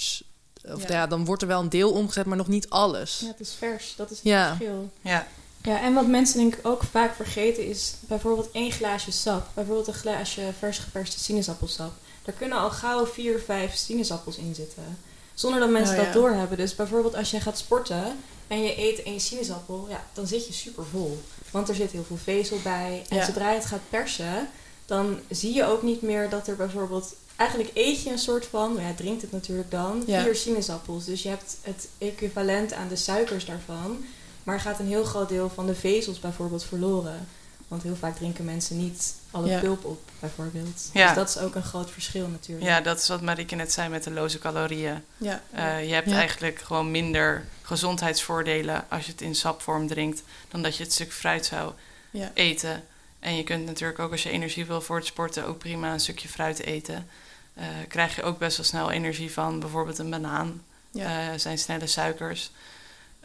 Of 0.73 0.81
Ja. 0.87 0.87
ja. 0.95 1.07
dan 1.07 1.25
wordt 1.25 1.41
er 1.41 1.47
wel 1.47 1.59
een 1.61 1.69
deel 1.69 1.91
omgezet, 1.91 2.25
maar 2.25 2.37
nog 2.37 2.47
niet 2.47 2.69
alles. 2.69 3.19
Ja, 3.19 3.27
het 3.27 3.39
is 3.39 3.53
vers, 3.57 3.93
dat 3.97 4.11
is 4.11 4.17
het 4.17 4.25
Ja. 4.27 4.47
verschil. 4.55 4.89
Ja, 5.01 5.27
Ja, 5.63 5.81
en 5.81 5.93
wat 5.93 6.07
mensen 6.07 6.39
denk 6.39 6.55
ik 6.55 6.67
ook 6.67 6.83
vaak 6.91 7.15
vergeten 7.15 7.67
is 7.67 7.93
bijvoorbeeld 8.01 8.49
één 8.51 8.71
glaasje 8.71 9.11
sap. 9.11 9.47
Bijvoorbeeld 9.53 9.87
een 9.87 9.93
glaasje 9.93 10.41
vers 10.59 10.77
geperste 10.77 11.19
sinaasappelsap. 11.19 11.91
Daar 12.23 12.35
kunnen 12.35 12.57
al 12.57 12.69
gauw 12.69 13.05
vier, 13.05 13.39
vijf 13.45 13.75
sinaasappels 13.75 14.37
in 14.37 14.55
zitten. 14.55 14.97
Zonder 15.33 15.59
dat 15.59 15.69
mensen 15.69 15.95
Oh, 15.95 15.99
ja. 15.99 16.05
dat 16.05 16.13
doorhebben. 16.13 16.57
Dus 16.57 16.75
bijvoorbeeld 16.75 17.15
als 17.15 17.31
je 17.31 17.39
gaat 17.39 17.57
sporten 17.57 18.03
en 18.47 18.63
je 18.63 18.79
eet 18.79 19.03
één 19.03 19.19
sinaasappel, 19.19 19.85
ja, 19.89 20.03
dan 20.13 20.27
zit 20.27 20.47
je 20.47 20.53
super 20.53 20.85
vol. 20.91 21.21
Want 21.51 21.69
er 21.69 21.75
zit 21.75 21.91
heel 21.91 22.03
veel 22.07 22.17
vezel 22.23 22.59
bij. 22.63 23.03
En 23.09 23.17
Ja. 23.17 23.25
zodra 23.25 23.49
je 23.49 23.55
het 23.57 23.65
gaat 23.67 23.89
persen, 23.89 24.49
dan 24.89 25.19
zie 25.29 25.53
je 25.53 25.65
ook 25.65 25.81
niet 25.83 26.01
meer 26.01 26.29
dat 26.29 26.47
er 26.47 26.55
bijvoorbeeld... 26.55 27.13
Eigenlijk 27.35 27.71
eet 27.73 28.03
je 28.03 28.09
een 28.11 28.17
soort 28.19 28.45
van, 28.45 28.73
maar 28.73 28.83
ja, 28.83 28.93
drinkt 28.93 29.21
het 29.21 29.31
natuurlijk 29.31 29.71
dan, 29.71 30.03
Ja. 30.07 30.23
vier 30.23 30.35
sinaasappels. 30.35 31.05
Dus 31.05 31.23
je 31.23 31.29
hebt 31.29 31.57
het 31.61 31.87
equivalent 31.97 32.73
aan 32.73 32.87
de 32.87 32.95
suikers 32.95 33.45
daarvan. 33.45 34.03
Maar 34.43 34.59
gaat 34.59 34.79
een 34.79 34.87
heel 34.87 35.03
groot 35.03 35.29
deel 35.29 35.49
van 35.49 35.65
de 35.65 35.75
vezels 35.75 36.19
bijvoorbeeld 36.19 36.63
verloren. 36.63 37.27
Want 37.67 37.83
heel 37.83 37.95
vaak 37.95 38.15
drinken 38.15 38.45
mensen 38.45 38.77
niet 38.77 39.13
alle 39.31 39.47
Ja. 39.47 39.59
pulp 39.59 39.85
op, 39.85 39.99
bijvoorbeeld. 40.19 40.89
Ja. 40.93 41.05
Dus 41.07 41.15
dat 41.15 41.29
is 41.29 41.37
ook 41.37 41.55
een 41.55 41.63
groot 41.63 41.91
verschil 41.91 42.27
natuurlijk. 42.27 42.67
ja, 42.67 42.81
dat 42.81 42.99
is 42.99 43.07
wat 43.07 43.21
Marieke 43.21 43.55
net 43.55 43.71
zei 43.71 43.89
met 43.89 44.03
de 44.03 44.11
loze 44.11 44.39
calorieën. 44.39 45.03
Ja. 45.17 45.41
Eh, 45.51 45.87
je 45.87 45.93
hebt 45.93 46.09
Ja. 46.09 46.15
eigenlijk 46.15 46.59
gewoon 46.59 46.91
minder 46.91 47.45
gezondheidsvoordelen 47.61 48.85
als 48.89 49.05
je 49.05 49.11
het 49.11 49.21
in 49.21 49.35
sapvorm 49.35 49.87
drinkt, 49.87 50.21
dan 50.49 50.61
dat 50.61 50.77
je 50.77 50.83
het 50.83 50.93
stuk 50.93 51.13
fruit 51.13 51.45
zou 51.45 51.71
Ja. 52.11 52.31
eten. 52.33 52.83
En 53.19 53.35
je 53.35 53.43
kunt 53.43 53.65
natuurlijk 53.65 53.99
ook 53.99 54.11
als 54.11 54.23
je 54.23 54.29
energie 54.29 54.65
wil 54.65 54.81
voor 54.81 54.95
het 54.97 55.05
sporten 55.05 55.45
ook 55.45 55.57
prima 55.57 55.93
een 55.93 55.99
stukje 55.99 56.27
fruit 56.27 56.59
eten. 56.59 57.07
Eh 57.53 57.65
krijg 57.87 58.15
je 58.15 58.23
ook 58.23 58.37
best 58.37 58.57
wel 58.57 58.65
snel 58.65 58.91
energie 58.91 59.31
van 59.31 59.59
bijvoorbeeld 59.59 59.97
een 59.97 60.09
banaan. 60.09 60.63
Ja. 60.91 61.31
Eh, 61.31 61.39
zijn 61.39 61.57
snelle 61.57 61.87
suikers. 61.87 62.51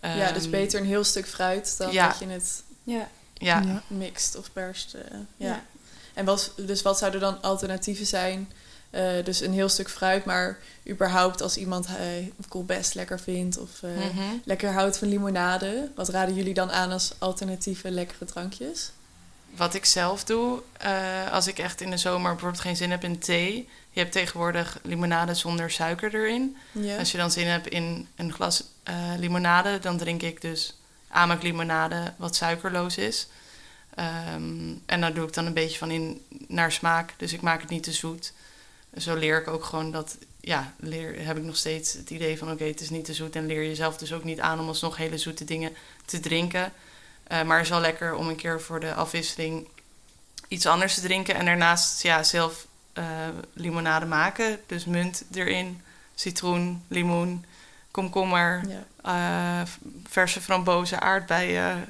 ja, 0.02 0.32
dus 0.32 0.42
Ehm, 0.42 0.50
beter 0.50 0.80
een 0.80 0.86
heel 0.86 1.04
stuk 1.04 1.26
fruit 1.28 1.74
dan 1.78 1.92
ja. 1.92 2.08
dat 2.08 2.18
je 2.18 2.26
het 2.26 2.62
Ja. 2.82 3.08
Ja, 3.34 3.82
mixt 3.86 4.36
of 4.36 4.52
perst. 4.52 4.94
eh, 4.94 5.00
ja. 5.36 5.46
Ja. 5.46 5.64
En 6.14 6.24
wat, 6.24 6.52
dus 6.56 6.82
wat 6.82 6.98
zouden 6.98 7.20
dan 7.20 7.42
alternatieven 7.42 8.06
zijn? 8.06 8.52
Eh, 8.90 9.24
dus 9.24 9.40
een 9.40 9.52
heel 9.52 9.68
stuk 9.68 9.90
fruit, 9.90 10.24
maar 10.24 10.58
überhaupt 10.88 11.40
als 11.42 11.56
iemand 11.56 11.86
uh, 11.88 11.94
koolbest 12.48 12.94
lekker 12.94 13.20
vindt 13.20 13.58
of 13.58 13.82
eh, 13.82 13.90
Mhm. 13.90 14.22
lekker 14.44 14.72
houdt 14.72 14.98
van 14.98 15.08
limonade. 15.08 15.90
Wat 15.94 16.08
raden 16.08 16.34
jullie 16.34 16.54
dan 16.54 16.70
aan 16.72 16.90
als 16.92 17.12
alternatieve 17.18 17.90
lekkere 17.90 18.24
drankjes? 18.24 18.90
Wat 19.56 19.74
ik 19.74 19.84
zelf 19.84 20.24
doe, 20.24 20.62
eh, 20.78 21.32
als 21.32 21.46
ik 21.46 21.58
echt 21.58 21.80
in 21.80 21.90
de 21.90 21.96
zomer 21.96 22.30
bijvoorbeeld 22.30 22.62
geen 22.62 22.76
zin 22.76 22.90
heb 22.90 23.04
in 23.04 23.18
thee. 23.18 23.68
Je 23.90 24.00
hebt 24.00 24.12
tegenwoordig 24.12 24.78
limonade 24.82 25.34
zonder 25.34 25.70
suiker 25.70 26.14
erin. 26.14 26.56
Ja. 26.72 26.98
Als 26.98 27.10
je 27.10 27.18
dan 27.18 27.30
zin 27.30 27.46
hebt 27.46 27.66
in 27.66 28.08
een 28.16 28.32
glas 28.32 28.64
eh, 28.82 28.94
limonade, 29.18 29.78
dan 29.78 29.96
drink 29.96 30.22
ik 30.22 30.40
dus 30.40 30.76
amak 31.08 31.42
limonade 31.42 32.12
wat 32.16 32.36
suikerloos 32.36 32.96
is. 32.96 33.28
Ehm, 33.94 34.74
en 34.86 35.00
daar 35.00 35.14
doe 35.14 35.26
ik 35.26 35.34
dan 35.34 35.46
een 35.46 35.52
beetje 35.52 35.78
van 35.78 35.90
in 35.90 36.24
naar 36.48 36.72
smaak. 36.72 37.14
Dus 37.16 37.32
ik 37.32 37.40
maak 37.40 37.60
het 37.60 37.70
niet 37.70 37.82
te 37.82 37.92
zoet. 37.92 38.32
Zo 38.96 39.14
leer 39.14 39.40
ik 39.40 39.48
ook 39.48 39.64
gewoon 39.64 39.90
dat 39.90 40.16
ja, 40.40 40.74
leer, 40.78 41.26
heb 41.26 41.36
ik 41.36 41.42
nog 41.42 41.56
steeds 41.56 41.92
het 41.92 42.10
idee 42.10 42.38
van 42.38 42.50
oké, 42.50 42.64
het 42.64 42.80
is 42.80 42.90
niet 42.90 43.04
te 43.04 43.14
zoet. 43.14 43.36
En 43.36 43.46
leer 43.46 43.64
jezelf 43.64 43.96
dus 43.96 44.12
ook 44.12 44.24
niet 44.24 44.40
aan 44.40 44.60
om 44.60 44.68
alsnog 44.68 44.96
hele 44.96 45.18
zoete 45.18 45.44
dingen 45.44 45.72
te 46.04 46.20
drinken. 46.20 46.72
Eh, 47.24 47.42
maar 47.42 47.56
het 47.56 47.64
is 47.66 47.72
wel 47.72 47.80
lekker 47.80 48.14
om 48.14 48.28
een 48.28 48.36
keer 48.36 48.60
voor 48.60 48.80
de 48.80 48.94
afwisseling 48.94 49.68
iets 50.48 50.66
anders 50.66 50.94
te 50.94 51.00
drinken. 51.00 51.34
En 51.34 51.44
daarnaast 51.44 52.02
ja, 52.02 52.22
zelf 52.22 52.66
eh, 52.92 53.04
limonade 53.52 54.06
maken. 54.06 54.60
Dus 54.66 54.84
munt 54.84 55.24
erin, 55.32 55.80
citroen, 56.14 56.82
limoen, 56.88 57.44
komkommer, 57.90 58.62
Ja. 58.68 59.60
eh, 59.62 59.68
verse 60.08 60.40
frambozen, 60.40 61.00
aardbeien. 61.00 61.84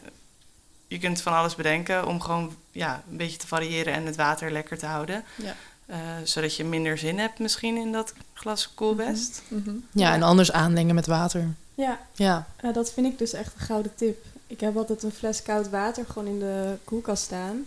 Je 0.89 0.99
kunt 0.99 1.21
van 1.23 1.33
alles 1.33 1.55
bedenken 1.55 2.07
om 2.07 2.21
gewoon 2.21 2.57
ja, 2.73 3.03
een 3.11 3.17
beetje 3.17 3.37
te 3.39 3.47
variëren 3.47 3.93
en 3.93 4.07
het 4.07 4.17
water 4.17 4.51
lekker 4.53 4.79
te 4.79 4.87
houden. 4.87 5.25
Ja. 5.35 5.55
Eh, 5.87 5.99
zodat 6.25 6.57
je 6.57 6.65
minder 6.65 6.99
zin 6.99 7.19
hebt 7.19 7.39
misschien 7.39 7.77
in 7.77 7.93
dat 7.93 8.13
glas 8.35 8.75
koelbest. 8.75 9.43
Mhm. 9.49 9.71
Ja, 9.93 10.13
en 10.13 10.23
anders 10.23 10.53
aanlengen 10.53 10.95
met 10.95 11.07
water. 11.07 11.55
Ja, 11.75 11.99
Ja, 12.15 12.47
Ja, 12.63 12.73
dat 12.73 12.93
vind 12.93 13.07
ik 13.07 13.19
dus 13.19 13.33
echt 13.33 13.53
een 13.55 13.67
gouden 13.67 13.95
tip. 13.95 14.25
Ik 14.55 14.61
heb 14.61 14.77
altijd 14.77 15.03
een 15.03 15.13
fles 15.13 15.43
koud 15.43 15.71
water 15.71 16.05
gewoon 16.07 16.29
in 16.29 16.39
de 16.39 16.77
koelkast 16.85 17.23
staan. 17.23 17.67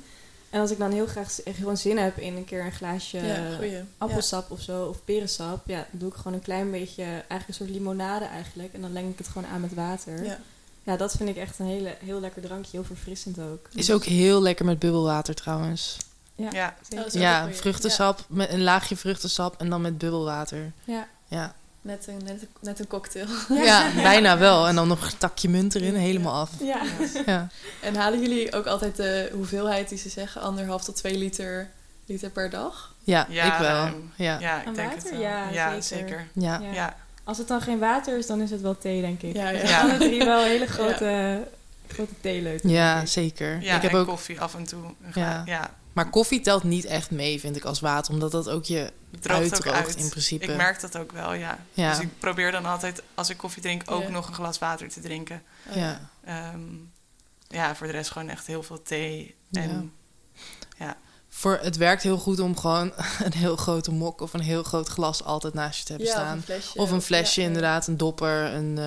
En 0.50 0.62
als 0.62 0.72
ik 0.72 0.78
dan 0.78 0.92
heel 0.92 1.06
graag 1.06 1.36
gewoon 1.46 1.78
zin 1.78 1.98
heb 1.98 2.18
in 2.18 2.36
een 2.36 2.46
keer 2.46 2.66
een 2.66 2.72
glaasje 2.72 3.18
Ja, 3.18 3.84
appelsap 3.98 4.52
of 4.52 4.62
zo, 4.62 4.86
of 4.86 5.04
perensap, 5.06 5.68
ja, 5.68 5.88
dan 5.92 6.00
doe 6.00 6.10
ik 6.10 6.16
gewoon 6.16 6.34
een 6.34 6.42
klein 6.42 6.72
beetje, 6.72 7.04
eigenlijk 7.04 7.48
een 7.48 7.54
soort 7.54 7.70
limonade 7.70 8.26
eigenlijk. 8.26 8.74
En 8.74 8.82
dan 8.82 8.94
leng 8.94 9.12
ik 9.12 9.18
het 9.18 9.28
gewoon 9.28 9.48
aan 9.48 9.62
met 9.62 9.74
water. 9.74 10.24
Ja. 10.24 10.40
Ja, 10.84 10.98
dat 10.98 11.16
vind 11.16 11.30
ik 11.30 11.38
echt 11.38 11.60
een 11.60 11.66
hele, 11.66 11.96
heel 12.00 12.20
lekker 12.20 12.42
drankje, 12.42 12.72
heel 12.72 12.84
verfrissend 12.84 13.40
ook. 13.40 13.68
is 13.74 13.92
ook 13.92 14.04
heel 14.04 14.42
lekker 14.42 14.66
met 14.66 14.80
bubbelwater 14.80 15.36
trouwens. 15.36 15.98
Ja, 16.36 16.50
Ja. 16.52 16.76
Oh, 16.90 16.98
dat 16.98 17.08
is 17.08 17.16
ook 17.16 17.22
Ja, 17.22 17.50
vruchtensap, 17.52 18.26
met 18.28 18.52
een 18.52 18.64
laagje 18.64 18.98
vruchtensap 18.98 19.60
en 19.60 19.70
dan 19.70 19.82
met 19.82 19.98
bubbelwater. 19.98 20.72
Ja. 20.84 21.08
Ja. 21.28 21.56
Net 21.82 22.08
een, 22.08 22.18
net, 22.24 22.42
een, 22.42 22.48
net 22.62 22.80
een 22.80 22.88
cocktail. 22.88 23.28
Ja, 23.50 23.90
bijna 23.96 24.38
wel. 24.38 24.68
En 24.68 24.76
dan 24.76 24.88
nog 24.88 25.06
een 25.12 25.18
takje 25.18 25.50
munt 25.50 25.76
erin, 25.76 25.96
helemaal 25.96 26.34
af. 26.34 26.50
Ja. 26.60 26.82
Ja. 27.26 27.48
En 27.82 27.96
halen 27.96 28.22
jullie 28.22 28.54
ook 28.54 28.66
altijd 28.66 28.96
de 28.96 29.30
hoeveelheid 29.34 29.90
die 29.90 29.98
ze 29.98 30.10
zeggen, 30.10 30.42
anderhalf 30.42 30.84
tot 30.84 30.96
twee 30.96 31.18
liter, 31.18 31.70
liter 32.06 32.30
per 32.30 32.50
dag? 32.50 32.94
Ja, 33.04 33.26
Ja, 33.30 33.54
ik 33.54 33.60
wel. 33.60 33.70
ruim. 33.70 34.12
Ja. 34.16 34.40
Ja, 34.40 34.58
ik 34.58 34.64
denk 34.76 34.78
water? 34.78 34.94
het 34.98 35.10
wel. 35.12 35.20
Ja, 35.22 35.50
ja 35.50 35.70
zeker. 35.82 35.84
zeker. 35.84 36.28
Ja. 36.34 36.60
Ja. 36.60 36.74
Ja. 36.74 36.96
Als 37.24 37.38
het 37.38 37.48
dan 37.48 37.62
geen 37.62 37.80
water 37.80 38.18
is, 38.18 38.28
dan 38.28 38.42
is 38.42 38.52
het 38.52 38.62
wel 38.62 38.78
thee, 38.78 39.02
denk 39.02 39.22
ik. 39.22 39.36
Ja, 39.36 39.50
ja. 39.50 39.60
Dus 39.62 39.70
Ja. 39.70 39.82
Alle 39.82 39.98
drie 39.98 40.24
wel 40.24 40.44
hele 40.44 40.66
grote, 40.68 41.44
grote 41.88 42.14
theeleuten. 42.22 42.70
Ja, 42.70 42.94
denk 42.94 43.06
ik. 43.06 43.12
zeker. 43.12 43.62
Ja, 43.62 43.76
ik 43.76 43.82
heb 43.82 43.92
en 43.92 43.98
ook, 43.98 44.08
koffie 44.08 44.42
af 44.42 44.56
en 44.56 44.64
toe. 44.64 44.84
Ja. 45.14 45.44
ja. 45.46 45.70
Maar 45.98 46.10
koffie 46.10 46.42
telt 46.42 46.64
niet 46.64 46.86
echt 46.86 47.12
mee, 47.12 47.40
vind 47.40 47.56
ik, 47.56 47.64
als 47.64 47.80
water. 47.80 48.14
Omdat 48.14 48.32
dat 48.32 48.50
ook 48.50 48.66
je 48.66 48.92
ook 49.18 49.28
uitdroogt 49.28 49.76
uit. 49.88 49.96
in 49.96 50.10
principe. 50.10 50.46
Ik 50.46 50.56
merk 50.56 50.82
dat 50.82 50.98
ook 50.98 51.12
wel, 51.12 51.34
ja. 51.34 51.60
Ja. 51.74 51.90
Dus 51.90 52.00
ik 52.00 52.20
probeer 52.20 52.52
dan 52.52 52.66
altijd, 52.66 53.02
als 53.14 53.30
ik 53.30 53.38
koffie 53.38 53.62
drink, 53.62 53.92
ook 53.92 54.02
Ja. 54.04 54.10
nog 54.10 54.28
een 54.28 54.34
glas 54.34 54.60
water 54.60 54.90
te 54.90 55.00
drinken. 55.00 55.44
Oh, 55.70 55.76
Ja. 55.76 56.10
Ehm, 56.26 56.60
ja, 57.48 57.76
voor 57.76 57.88
de 57.88 57.94
rest 57.94 58.12
gewoon 58.12 58.30
echt 58.30 58.48
heel 58.48 58.64
veel 58.64 58.82
thee. 58.82 59.36
En 59.52 59.94
Voor, 61.30 61.60
het 61.62 61.78
werkt 61.78 62.04
heel 62.04 62.18
goed 62.18 62.40
om 62.40 62.58
gewoon 62.58 62.94
een 63.26 63.34
heel 63.34 63.56
grote 63.56 63.92
mok 63.92 64.22
of 64.22 64.34
een 64.34 64.40
heel 64.40 64.64
groot 64.64 64.88
glas 64.88 65.24
altijd 65.24 65.54
naast 65.54 65.78
je 65.80 65.86
te 65.86 65.92
hebben 65.92 66.08
Ja, 66.10 66.14
staan. 66.14 66.28
Of 66.38 66.38
een 66.38 66.44
flesje. 66.44 66.78
Of 66.78 66.92
een 66.92 67.02
flesje, 67.02 67.36
ja, 67.42 67.48
ja. 67.48 67.54
inderdaad, 67.54 67.88
een 67.88 67.98
dopper, 67.98 68.54
een, 68.54 68.78
eh, 68.78 68.84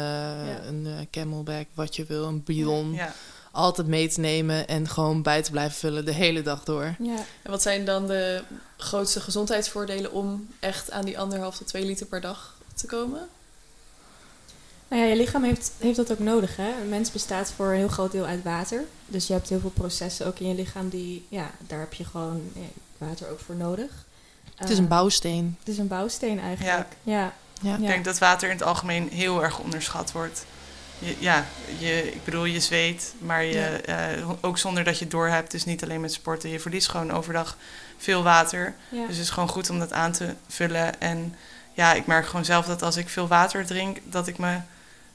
Ja. 0.46 0.62
een 0.62 0.86
eh, 0.86 1.06
camelback, 1.10 1.66
wat 1.74 1.96
je 1.96 2.04
wil, 2.04 2.24
een 2.24 2.42
bidon. 2.44 2.92
ja. 2.92 3.14
Altijd 3.50 3.86
mee 3.86 4.08
te 4.08 4.20
nemen 4.20 4.68
en 4.68 4.88
gewoon 4.88 5.22
bij 5.22 5.42
te 5.42 5.50
blijven 5.50 5.78
vullen 5.78 6.04
de 6.04 6.12
hele 6.12 6.42
dag 6.42 6.64
door. 6.64 6.94
Ja. 6.98 7.16
En 7.42 7.50
wat 7.50 7.62
zijn 7.62 7.84
dan 7.84 8.06
de 8.06 8.42
grootste 8.76 9.20
gezondheidsvoordelen 9.20 10.12
om 10.12 10.48
echt 10.60 10.90
aan 10.90 11.04
die 11.04 11.18
anderhalf 11.18 11.56
tot 11.56 11.66
twee 11.66 11.84
liter 11.84 12.06
per 12.06 12.20
dag 12.20 12.54
te 12.74 12.86
komen? 12.86 13.28
Nou 14.88 15.02
ja, 15.02 15.08
je 15.08 15.16
lichaam 15.16 15.42
heeft, 15.44 15.72
heeft 15.78 15.96
dat 15.96 16.12
ook 16.12 16.18
nodig. 16.18 16.56
Hè? 16.56 16.80
Een 16.80 16.88
mens 16.88 17.10
bestaat 17.10 17.52
voor 17.56 17.66
een 17.70 17.76
heel 17.76 17.88
groot 17.88 18.12
deel 18.12 18.24
uit 18.24 18.42
water. 18.42 18.84
Dus 19.06 19.26
je 19.26 19.32
hebt 19.32 19.48
heel 19.48 19.60
veel 19.60 19.70
processen 19.70 20.26
ook 20.26 20.38
in 20.38 20.48
je 20.48 20.54
lichaam 20.54 20.88
die, 20.88 21.26
ja, 21.28 21.50
daar 21.66 21.78
heb 21.80 21.92
je 21.94 22.04
gewoon 22.04 22.42
ja, 22.54 22.66
water 22.98 23.30
ook 23.30 23.40
voor 23.40 23.54
nodig. 23.54 23.90
Het 24.54 24.70
is 24.70 24.78
een 24.78 24.84
Eh, 24.84 24.90
bouwsteen. 24.90 25.56
Het 25.58 25.68
is 25.68 25.78
een 25.78 25.88
bouwsteen 25.88 26.40
eigenlijk. 26.40 26.86
Ja. 27.02 27.34
Ja. 27.62 27.76
Ik 27.76 27.86
denk 27.86 28.04
dat 28.04 28.18
water 28.18 28.48
in 28.50 28.56
het 28.56 28.66
algemeen 28.66 29.08
heel 29.08 29.42
erg 29.42 29.58
onderschat 29.58 30.12
wordt. 30.12 30.44
Je, 31.00 31.16
ja, 31.18 31.46
je, 31.78 32.12
ik 32.12 32.24
bedoel, 32.24 32.44
je 32.44 32.60
zweet, 32.60 33.14
maar 33.18 33.44
je, 33.44 33.60
eh, 33.60 34.30
ook 34.40 34.58
zonder 34.58 34.84
dat 34.84 34.98
je 34.98 35.04
het 35.04 35.12
doorhebt. 35.12 35.50
Dus 35.50 35.64
niet 35.64 35.82
alleen 35.82 36.00
met 36.00 36.12
sporten. 36.12 36.50
Je 36.50 36.60
verliest 36.60 36.88
gewoon 36.88 37.12
overdag 37.12 37.56
veel 37.98 38.22
water. 38.22 38.74
Ja. 38.88 39.06
Dus 39.06 39.16
het 39.16 39.24
is 39.24 39.30
gewoon 39.30 39.48
goed 39.48 39.70
om 39.70 39.78
dat 39.78 39.92
aan 39.92 40.12
te 40.12 40.34
vullen. 40.48 41.00
En 41.00 41.34
ja, 41.74 41.92
ik 41.92 42.06
merk 42.06 42.26
gewoon 42.26 42.44
zelf 42.44 42.66
dat 42.66 42.82
als 42.82 42.96
ik 42.96 43.08
veel 43.08 43.28
water 43.28 43.66
drink, 43.66 43.98
dat 44.04 44.26
ik 44.26 44.38
me 44.38 44.58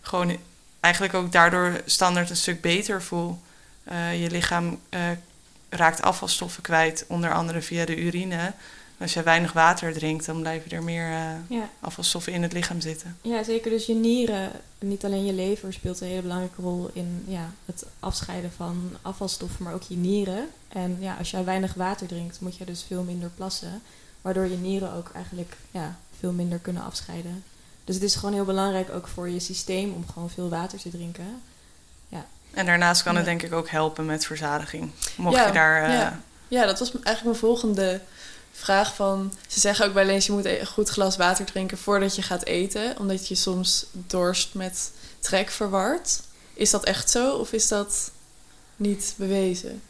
gewoon 0.01 0.37
eigenlijk 0.79 1.13
ook 1.13 1.31
daardoor 1.31 1.81
standaard 1.85 2.29
een 2.29 2.35
stuk 2.35 2.61
beter 2.61 3.01
voel. 3.01 3.41
Eh, 3.83 4.21
je 4.21 4.29
lichaam 4.29 4.79
eh, 4.89 5.01
raakt 5.69 6.01
afvalstoffen 6.01 6.63
kwijt, 6.63 7.05
onder 7.07 7.33
andere 7.33 7.61
via 7.61 7.85
de 7.85 8.01
urine. 8.01 8.53
Als 8.99 9.13
je 9.13 9.23
weinig 9.23 9.53
water 9.53 9.93
drinkt, 9.93 10.25
dan 10.25 10.39
blijven 10.39 10.71
er 10.71 10.83
meer 10.83 11.05
eh, 11.11 11.57
Ja. 11.57 11.69
afvalstoffen 11.79 12.33
in 12.33 12.41
het 12.43 12.53
lichaam 12.53 12.81
zitten. 12.81 13.17
ja, 13.21 13.43
zeker. 13.43 13.71
Dus 13.71 13.85
je 13.85 13.93
nieren, 13.95 14.51
niet 14.79 15.05
alleen 15.05 15.25
je 15.25 15.33
lever 15.33 15.73
speelt 15.73 16.01
een 16.01 16.07
hele 16.07 16.21
belangrijke 16.21 16.61
rol 16.61 16.89
in 16.93 17.23
ja, 17.27 17.49
het 17.65 17.85
afscheiden 17.99 18.51
van 18.55 18.97
afvalstoffen, 19.01 19.63
maar 19.63 19.73
ook 19.73 19.83
je 19.83 19.95
nieren. 19.97 20.47
En 20.67 20.97
ja, 20.99 21.15
als 21.19 21.31
jij 21.31 21.43
weinig 21.43 21.73
water 21.73 22.07
drinkt, 22.07 22.39
moet 22.39 22.57
je 22.57 22.65
dus 22.65 22.83
veel 22.87 23.03
minder 23.03 23.29
plassen. 23.35 23.81
Waardoor 24.21 24.45
je 24.47 24.57
nieren 24.57 24.93
ook 24.93 25.11
eigenlijk 25.15 25.55
ja, 25.71 25.95
veel 26.19 26.31
minder 26.31 26.59
kunnen 26.59 26.83
afscheiden. 26.83 27.43
Dus 27.83 27.95
het 27.95 28.03
is 28.03 28.15
gewoon 28.15 28.33
heel 28.35 28.45
belangrijk 28.45 28.89
ook 28.89 29.07
voor 29.07 29.29
je 29.29 29.39
systeem 29.39 29.93
om 29.93 30.05
gewoon 30.13 30.29
veel 30.29 30.49
water 30.49 30.79
te 30.79 30.89
drinken. 30.89 31.41
En 32.53 32.65
daarnaast 32.65 33.03
kan 33.03 33.15
het 33.15 33.25
Ja. 33.25 33.29
denk 33.31 33.43
ik 33.43 33.53
ook 33.53 33.69
helpen 33.69 34.05
met 34.05 34.25
verzadiging. 34.25 34.91
Mocht 35.17 35.35
Ja, 35.35 35.45
je 35.47 35.51
daar... 35.53 35.83
eh, 35.83 35.93
ja. 35.93 36.19
Ja, 36.47 36.65
dat 36.65 36.79
was 36.79 36.91
eigenlijk 36.91 37.23
mijn 37.23 37.35
volgende 37.35 38.01
vraag 38.55 38.95
van... 38.95 39.33
Ze 39.47 39.59
zeggen 39.59 39.85
ook 39.85 39.93
wel 39.93 40.07
eens, 40.07 40.25
je 40.25 40.31
moet 40.31 40.45
een 40.45 40.65
goed 40.67 40.89
glas 40.89 41.17
water 41.17 41.45
drinken 41.45 41.77
voordat 41.77 42.15
je 42.15 42.21
gaat 42.21 42.45
eten. 42.45 42.95
Omdat 42.99 43.27
je 43.27 43.35
soms 43.35 43.85
dorst 43.91 44.53
met 44.53 44.91
trek 45.19 45.49
verward. 45.49 46.21
Is 46.53 46.69
dat 46.69 46.83
echt 46.83 47.09
zo 47.09 47.35
of 47.35 47.53
is 47.53 47.67
dat 47.67 48.11
niet 48.75 49.13
bewezen? 49.17 49.81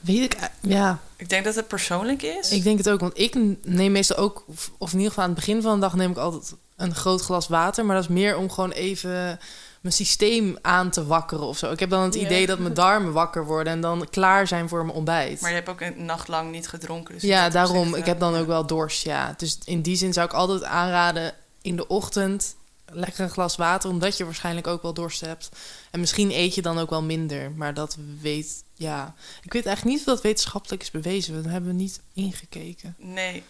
Weet 0.00 0.32
ik, 0.32 0.50
ja, 0.60 1.00
Ik 1.16 1.28
denk 1.28 1.44
dat 1.44 1.54
het 1.54 1.68
persoonlijk 1.68 2.22
is. 2.22 2.50
ik 2.50 2.62
denk 2.62 2.78
het 2.78 2.88
ook. 2.88 3.00
Want 3.00 3.18
ik 3.18 3.34
neem 3.62 3.92
meestal 3.92 4.16
ook, 4.16 4.44
of 4.78 4.92
in 4.92 4.98
ieder 4.98 5.08
geval 5.08 5.24
aan 5.24 5.30
het 5.30 5.38
begin 5.38 5.62
van 5.62 5.74
de 5.74 5.80
dag 5.80 5.94
neem 5.94 6.10
ik 6.10 6.16
altijd 6.16 6.54
een 6.76 6.94
groot 6.94 7.20
glas 7.20 7.48
water. 7.48 7.84
Maar 7.84 7.94
dat 7.94 8.04
is 8.04 8.10
meer 8.10 8.36
om 8.36 8.50
gewoon 8.50 8.70
even 8.70 9.38
mijn 9.80 9.94
systeem 9.94 10.58
aan 10.62 10.90
te 10.90 11.06
wakkeren 11.06 11.44
of 11.44 11.58
zo. 11.58 11.70
Ik 11.70 11.80
heb 11.80 11.90
dan 11.90 12.02
het 12.02 12.14
idee 12.14 12.46
dat 12.46 12.58
mijn 12.58 12.74
darmen 12.74 13.12
wakker 13.12 13.44
worden 13.44 13.72
en 13.72 13.80
dan 13.80 14.08
klaar 14.10 14.46
zijn 14.46 14.68
voor 14.68 14.84
mijn 14.84 14.96
ontbijt. 14.96 15.40
Maar 15.40 15.50
je 15.50 15.56
hebt 15.56 15.68
ook 15.68 15.80
een 15.80 16.04
nacht 16.04 16.28
lang 16.28 16.50
niet 16.50 16.68
gedronken. 16.68 17.14
Dus 17.14 17.22
ja, 17.22 17.48
daarom. 17.48 17.78
opzicht, 17.78 17.96
Ik 17.96 18.06
heb 18.06 18.20
dan 18.20 18.32
ja. 18.32 18.40
ook 18.40 18.46
wel 18.46 18.66
dorst, 18.66 19.02
ja. 19.02 19.34
Dus 19.36 19.58
in 19.64 19.82
die 19.82 19.96
zin 19.96 20.12
zou 20.12 20.26
ik 20.26 20.32
altijd 20.32 20.64
aanraden 20.64 21.34
in 21.62 21.76
de 21.76 21.86
ochtend 21.86 22.54
lekker 22.92 23.24
een 23.24 23.30
glas 23.30 23.56
water, 23.56 23.90
omdat 23.90 24.16
je 24.16 24.24
waarschijnlijk 24.24 24.66
ook 24.66 24.82
wel 24.82 24.94
dorst 24.94 25.20
hebt. 25.20 25.48
En 25.90 26.00
misschien 26.00 26.30
eet 26.30 26.54
je 26.54 26.62
dan 26.62 26.78
ook 26.78 26.90
wel 26.90 27.02
minder, 27.02 27.50
maar 27.50 27.74
dat 27.74 27.96
weet, 28.20 28.64
ja. 28.74 29.14
Ik 29.42 29.52
weet 29.52 29.66
eigenlijk 29.66 29.96
niet 29.96 30.06
of 30.06 30.14
dat 30.14 30.22
wetenschappelijk 30.22 30.82
is 30.82 30.90
bewezen. 30.90 31.42
Daar 31.42 31.52
hebben 31.52 31.70
we 31.70 31.76
niet 31.76 32.00
ingekeken. 32.14 32.94
Nee, 32.98 33.42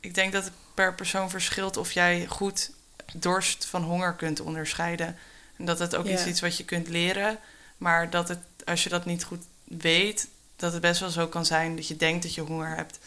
ik 0.00 0.14
denk 0.14 0.32
dat 0.32 0.44
het 0.44 0.52
per 0.74 0.94
persoon 0.94 1.30
verschilt 1.30 1.76
of 1.76 1.92
jij 1.92 2.26
goed 2.26 2.70
dorst 3.14 3.64
van 3.64 3.82
honger 3.82 4.14
kunt 4.14 4.40
onderscheiden. 4.40 5.16
En 5.58 5.64
dat 5.64 5.78
het 5.78 5.96
ook 5.96 6.06
Ja. 6.06 6.12
is 6.12 6.26
iets 6.26 6.40
wat 6.40 6.56
je 6.56 6.64
kunt 6.64 6.88
leren. 6.88 7.38
Maar 7.78 8.10
dat 8.10 8.28
het, 8.28 8.38
als 8.64 8.82
je 8.82 8.88
dat 8.88 9.04
niet 9.04 9.24
goed 9.24 9.42
weet, 9.64 10.28
dat 10.56 10.72
het 10.72 10.80
best 10.80 11.00
wel 11.00 11.10
zo 11.10 11.26
kan 11.26 11.46
zijn 11.46 11.76
dat 11.76 11.86
je 11.88 11.96
denkt 11.96 12.22
dat 12.22 12.34
je 12.34 12.40
honger 12.40 12.76
hebt. 12.76 12.98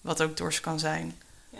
Wat 0.00 0.22
ook 0.22 0.36
dorst 0.36 0.60
kan 0.60 0.78
zijn. 0.78 1.16
Ja. 1.50 1.58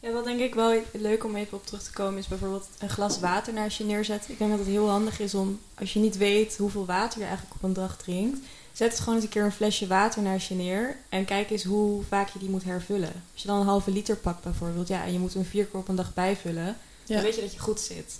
ja, 0.00 0.10
wat 0.12 0.24
denk 0.24 0.40
ik 0.40 0.54
wel 0.54 0.82
leuk 0.92 1.24
om 1.24 1.36
even 1.36 1.56
op 1.58 1.66
terug 1.66 1.82
te 1.82 1.92
komen 1.92 2.18
is 2.18 2.26
bijvoorbeeld 2.28 2.68
een 2.78 2.88
glas 2.90 3.20
water 3.20 3.52
naast 3.52 3.78
je 3.78 3.84
neerzetten. 3.84 4.32
Ik 4.32 4.38
denk 4.38 4.50
dat 4.50 4.58
het 4.58 4.68
heel 4.68 4.88
handig 4.88 5.20
is 5.20 5.34
om, 5.34 5.60
als 5.74 5.92
je 5.92 5.98
niet 5.98 6.16
weet 6.16 6.56
hoeveel 6.56 6.86
water 6.86 7.18
je 7.20 7.24
eigenlijk 7.26 7.54
op 7.56 7.62
een 7.62 7.72
dag 7.72 7.96
drinkt, 7.96 8.38
zet 8.72 8.90
het 8.90 8.98
gewoon 9.00 9.14
eens 9.14 9.24
een 9.24 9.30
keer 9.30 9.44
een 9.44 9.52
flesje 9.52 9.86
water 9.86 10.22
naast 10.22 10.48
je 10.48 10.54
neer 10.54 10.96
en 11.08 11.24
kijk 11.24 11.50
eens 11.50 11.64
hoe 11.64 12.02
vaak 12.08 12.28
je 12.28 12.38
die 12.38 12.48
moet 12.50 12.64
hervullen. 12.64 13.12
Als 13.32 13.42
je 13.42 13.48
dan 13.48 13.60
een 13.60 13.66
halve 13.66 13.90
liter 13.90 14.16
pakt 14.16 14.42
bijvoorbeeld, 14.42 14.88
ja, 14.88 15.04
en 15.04 15.12
je 15.12 15.18
moet 15.18 15.34
hem 15.34 15.44
vier 15.44 15.64
keer 15.66 15.80
op 15.80 15.88
een 15.88 15.96
dag 15.96 16.14
bijvullen, 16.14 16.76
Ja. 17.04 17.14
dan 17.14 17.22
weet 17.22 17.34
je 17.34 17.40
dat 17.40 17.52
je 17.52 17.58
goed 17.58 17.80
zit. 17.80 18.16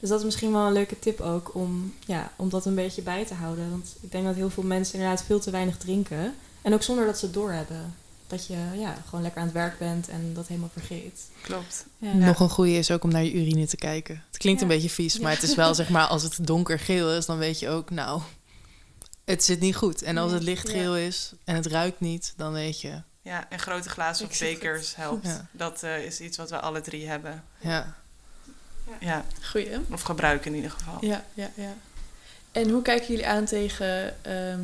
Dus 0.00 0.08
dat 0.08 0.18
is 0.18 0.24
misschien 0.24 0.52
wel 0.52 0.66
een 0.66 0.72
leuke 0.72 0.98
tip 0.98 1.20
ook 1.20 1.54
om, 1.54 1.94
ja, 2.06 2.32
om 2.36 2.48
dat 2.48 2.66
een 2.66 2.74
beetje 2.74 3.02
bij 3.02 3.24
te 3.24 3.34
houden. 3.34 3.70
Want 3.70 3.96
ik 4.00 4.12
denk 4.12 4.24
dat 4.24 4.34
heel 4.34 4.50
veel 4.50 4.62
mensen 4.62 4.94
inderdaad 4.94 5.24
veel 5.24 5.40
te 5.40 5.50
weinig 5.50 5.76
drinken. 5.76 6.34
En 6.62 6.74
ook 6.74 6.82
zonder 6.82 7.06
dat 7.06 7.18
ze 7.18 7.24
het 7.24 7.34
doorhebben. 7.34 7.94
Dat 8.26 8.46
je 8.46 8.56
ja, 8.78 8.96
gewoon 9.04 9.22
lekker 9.22 9.40
aan 9.40 9.46
het 9.46 9.56
werk 9.56 9.78
bent 9.78 10.08
en 10.08 10.34
dat 10.34 10.46
helemaal 10.46 10.70
vergeet. 10.72 11.20
Klopt. 11.40 11.86
Ja. 11.98 12.12
Nog 12.12 12.40
een 12.40 12.48
goede 12.48 12.72
is 12.72 12.90
ook 12.90 13.04
om 13.04 13.10
naar 13.10 13.24
je 13.24 13.32
urine 13.32 13.66
te 13.66 13.76
kijken. 13.76 14.22
Het 14.26 14.36
klinkt 14.36 14.62
een 14.62 14.68
beetje 14.68 14.90
vies, 14.90 15.18
maar 15.18 15.32
het 15.32 15.42
is 15.42 15.54
wel 15.54 15.74
zeg 15.84 15.88
maar 15.88 16.06
als 16.06 16.22
het 16.22 16.46
donkergeel 16.46 17.12
is, 17.12 17.26
dan 17.26 17.38
weet 17.38 17.58
je 17.58 17.68
ook, 17.68 17.90
nou, 17.90 18.20
het 19.24 19.44
zit 19.44 19.60
niet 19.60 19.76
goed. 19.76 20.02
En 20.02 20.16
als 20.16 20.32
het 20.32 20.42
lichtgeel 20.42 20.96
is 20.96 21.32
en 21.44 21.54
het 21.54 21.66
ruikt 21.66 22.00
niet, 22.00 22.34
dan 22.36 22.52
weet 22.52 22.80
je, 22.80 23.02
Ja, 23.22 23.50
en 23.50 23.58
grote 23.58 23.88
glazen 23.88 24.26
of 24.26 24.38
bekers 24.38 24.96
helpt. 24.96 25.26
Ja. 25.26 25.46
Dat 25.52 25.82
eh, 25.82 26.04
is 26.04 26.20
iets 26.20 26.36
wat 26.36 26.50
we 26.50 26.60
alle 26.60 26.80
drie 26.80 27.08
hebben. 27.08 27.44
Ja. 27.60 27.96
Ja, 29.00 29.24
Goeie. 29.50 29.68
of 29.92 30.02
gebruiken 30.02 30.50
in 30.50 30.56
ieder 30.56 30.70
geval. 30.70 30.96
Ja, 31.00 31.24
ja, 31.34 31.50
ja. 31.54 31.74
En 32.52 32.70
hoe 32.70 32.82
kijken 32.82 33.06
jullie 33.06 33.26
aan 33.26 33.44
tegen 33.44 34.24
ehm, 34.24 34.60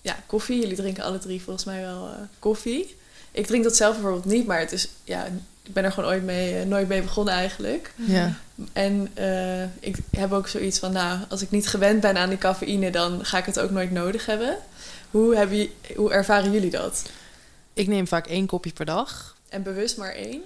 ja, 0.00 0.16
koffie? 0.26 0.60
Jullie 0.60 0.76
drinken 0.76 1.04
alle 1.04 1.18
drie 1.18 1.42
volgens 1.42 1.64
mij 1.64 1.80
wel 1.80 2.06
eh, 2.08 2.14
koffie. 2.38 2.96
Ik 3.30 3.46
drink 3.46 3.64
dat 3.64 3.76
zelf 3.76 3.92
bijvoorbeeld 3.94 4.24
niet, 4.24 4.46
maar 4.46 4.58
het 4.58 4.72
is, 4.72 4.88
ja, 5.04 5.24
ik 5.62 5.72
ben 5.72 5.84
er 5.84 5.92
gewoon 5.92 6.10
ooit 6.10 6.22
mee, 6.22 6.58
eh, 6.58 6.66
nooit 6.66 6.88
mee 6.88 7.02
begonnen 7.02 7.34
eigenlijk. 7.34 7.92
Ja. 7.94 8.34
En 8.72 9.08
eh, 9.14 9.62
ik 9.62 9.96
heb 10.10 10.32
ook 10.32 10.48
zoiets 10.48 10.78
van, 10.78 10.92
nou, 10.92 11.18
als 11.28 11.42
ik 11.42 11.50
niet 11.50 11.68
gewend 11.68 12.00
ben 12.00 12.16
aan 12.16 12.28
die 12.28 12.38
cafeïne, 12.38 12.90
dan 12.90 13.24
ga 13.24 13.38
ik 13.38 13.44
het 13.44 13.58
ook 13.60 13.70
nooit 13.70 13.90
nodig 13.90 14.26
hebben. 14.26 14.56
Hoe, 15.10 15.36
hebben, 15.36 15.56
je- 15.58 15.70
hoe 15.96 16.12
ervaren 16.12 16.52
jullie 16.52 16.70
dat? 16.70 17.02
Ik 17.74 17.86
neem 17.86 18.06
vaak 18.08 18.26
één 18.26 18.46
kopje 18.46 18.72
per 18.72 18.86
dag. 18.86 19.36
En 19.48 19.62
bewust 19.62 19.96
maar 19.96 20.12
één? 20.12 20.42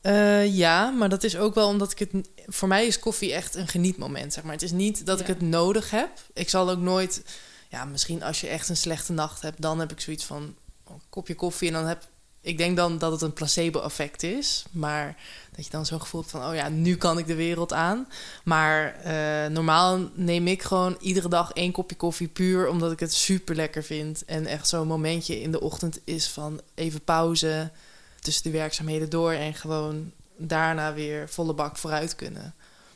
Eh, 0.00 0.54
ja, 0.56 0.90
maar 0.90 1.08
dat 1.08 1.24
is 1.24 1.36
ook 1.36 1.54
wel 1.54 1.68
omdat 1.68 1.92
ik 1.92 1.98
het... 1.98 2.28
Voor 2.46 2.68
mij 2.68 2.86
is 2.86 2.98
koffie 2.98 3.32
echt 3.32 3.54
een 3.54 3.68
genietmoment, 3.68 4.32
zeg 4.32 4.44
maar. 4.44 4.52
Het 4.52 4.62
is 4.62 4.72
niet 4.72 5.06
dat 5.06 5.20
ik 5.20 5.26
het 5.26 5.40
nodig 5.40 5.90
heb. 5.90 6.10
Ik 6.32 6.48
zal 6.48 6.70
ook 6.70 6.78
nooit... 6.78 7.24
Ja, 7.68 7.84
misschien 7.84 8.22
als 8.22 8.40
je 8.40 8.46
echt 8.46 8.68
een 8.68 8.76
slechte 8.76 9.12
nacht 9.12 9.42
hebt... 9.42 9.62
dan 9.62 9.78
heb 9.78 9.92
ik 9.92 10.00
zoiets 10.00 10.24
van 10.24 10.54
een 10.88 11.00
kopje 11.10 11.34
koffie... 11.34 11.68
en 11.68 11.74
dan 11.74 11.86
heb... 11.86 12.08
Ik 12.42 12.58
denk 12.58 12.76
dan 12.76 12.98
dat 12.98 13.12
het 13.12 13.20
een 13.20 13.32
placebo-effect 13.32 14.22
is. 14.22 14.64
Maar 14.70 15.16
dat 15.56 15.64
je 15.64 15.70
dan 15.70 15.86
zo'n 15.86 16.00
gevoel 16.00 16.20
hebt 16.20 16.32
van... 16.32 16.46
oh 16.48 16.54
ja, 16.54 16.68
nu 16.68 16.96
kan 16.96 17.18
ik 17.18 17.26
de 17.26 17.34
wereld 17.34 17.72
aan. 17.72 18.08
Maar 18.44 18.94
eh, 18.94 19.50
normaal 19.50 20.08
neem 20.14 20.46
ik 20.46 20.62
gewoon 20.62 20.96
iedere 21.00 21.28
dag 21.28 21.52
één 21.52 21.72
kopje 21.72 21.96
koffie... 21.96 22.28
puur 22.28 22.68
omdat 22.68 22.92
ik 22.92 23.00
het 23.00 23.14
super 23.14 23.54
lekker 23.54 23.84
vind. 23.84 24.24
En 24.24 24.46
echt 24.46 24.68
zo'n 24.68 24.86
momentje 24.86 25.40
in 25.40 25.50
de 25.50 25.60
ochtend 25.60 26.00
is 26.04 26.28
van 26.28 26.60
even 26.74 27.04
pauze 27.04 27.70
tussen 28.20 28.42
de 28.42 28.50
werkzaamheden 28.50 29.10
door 29.10 29.32
en 29.32 29.54
gewoon 29.54 30.12
daarna 30.36 30.92
weer 30.94 31.28
volle 31.28 31.54
bak 31.54 31.76
vooruit 31.76 32.16
kunnen. 32.16 32.54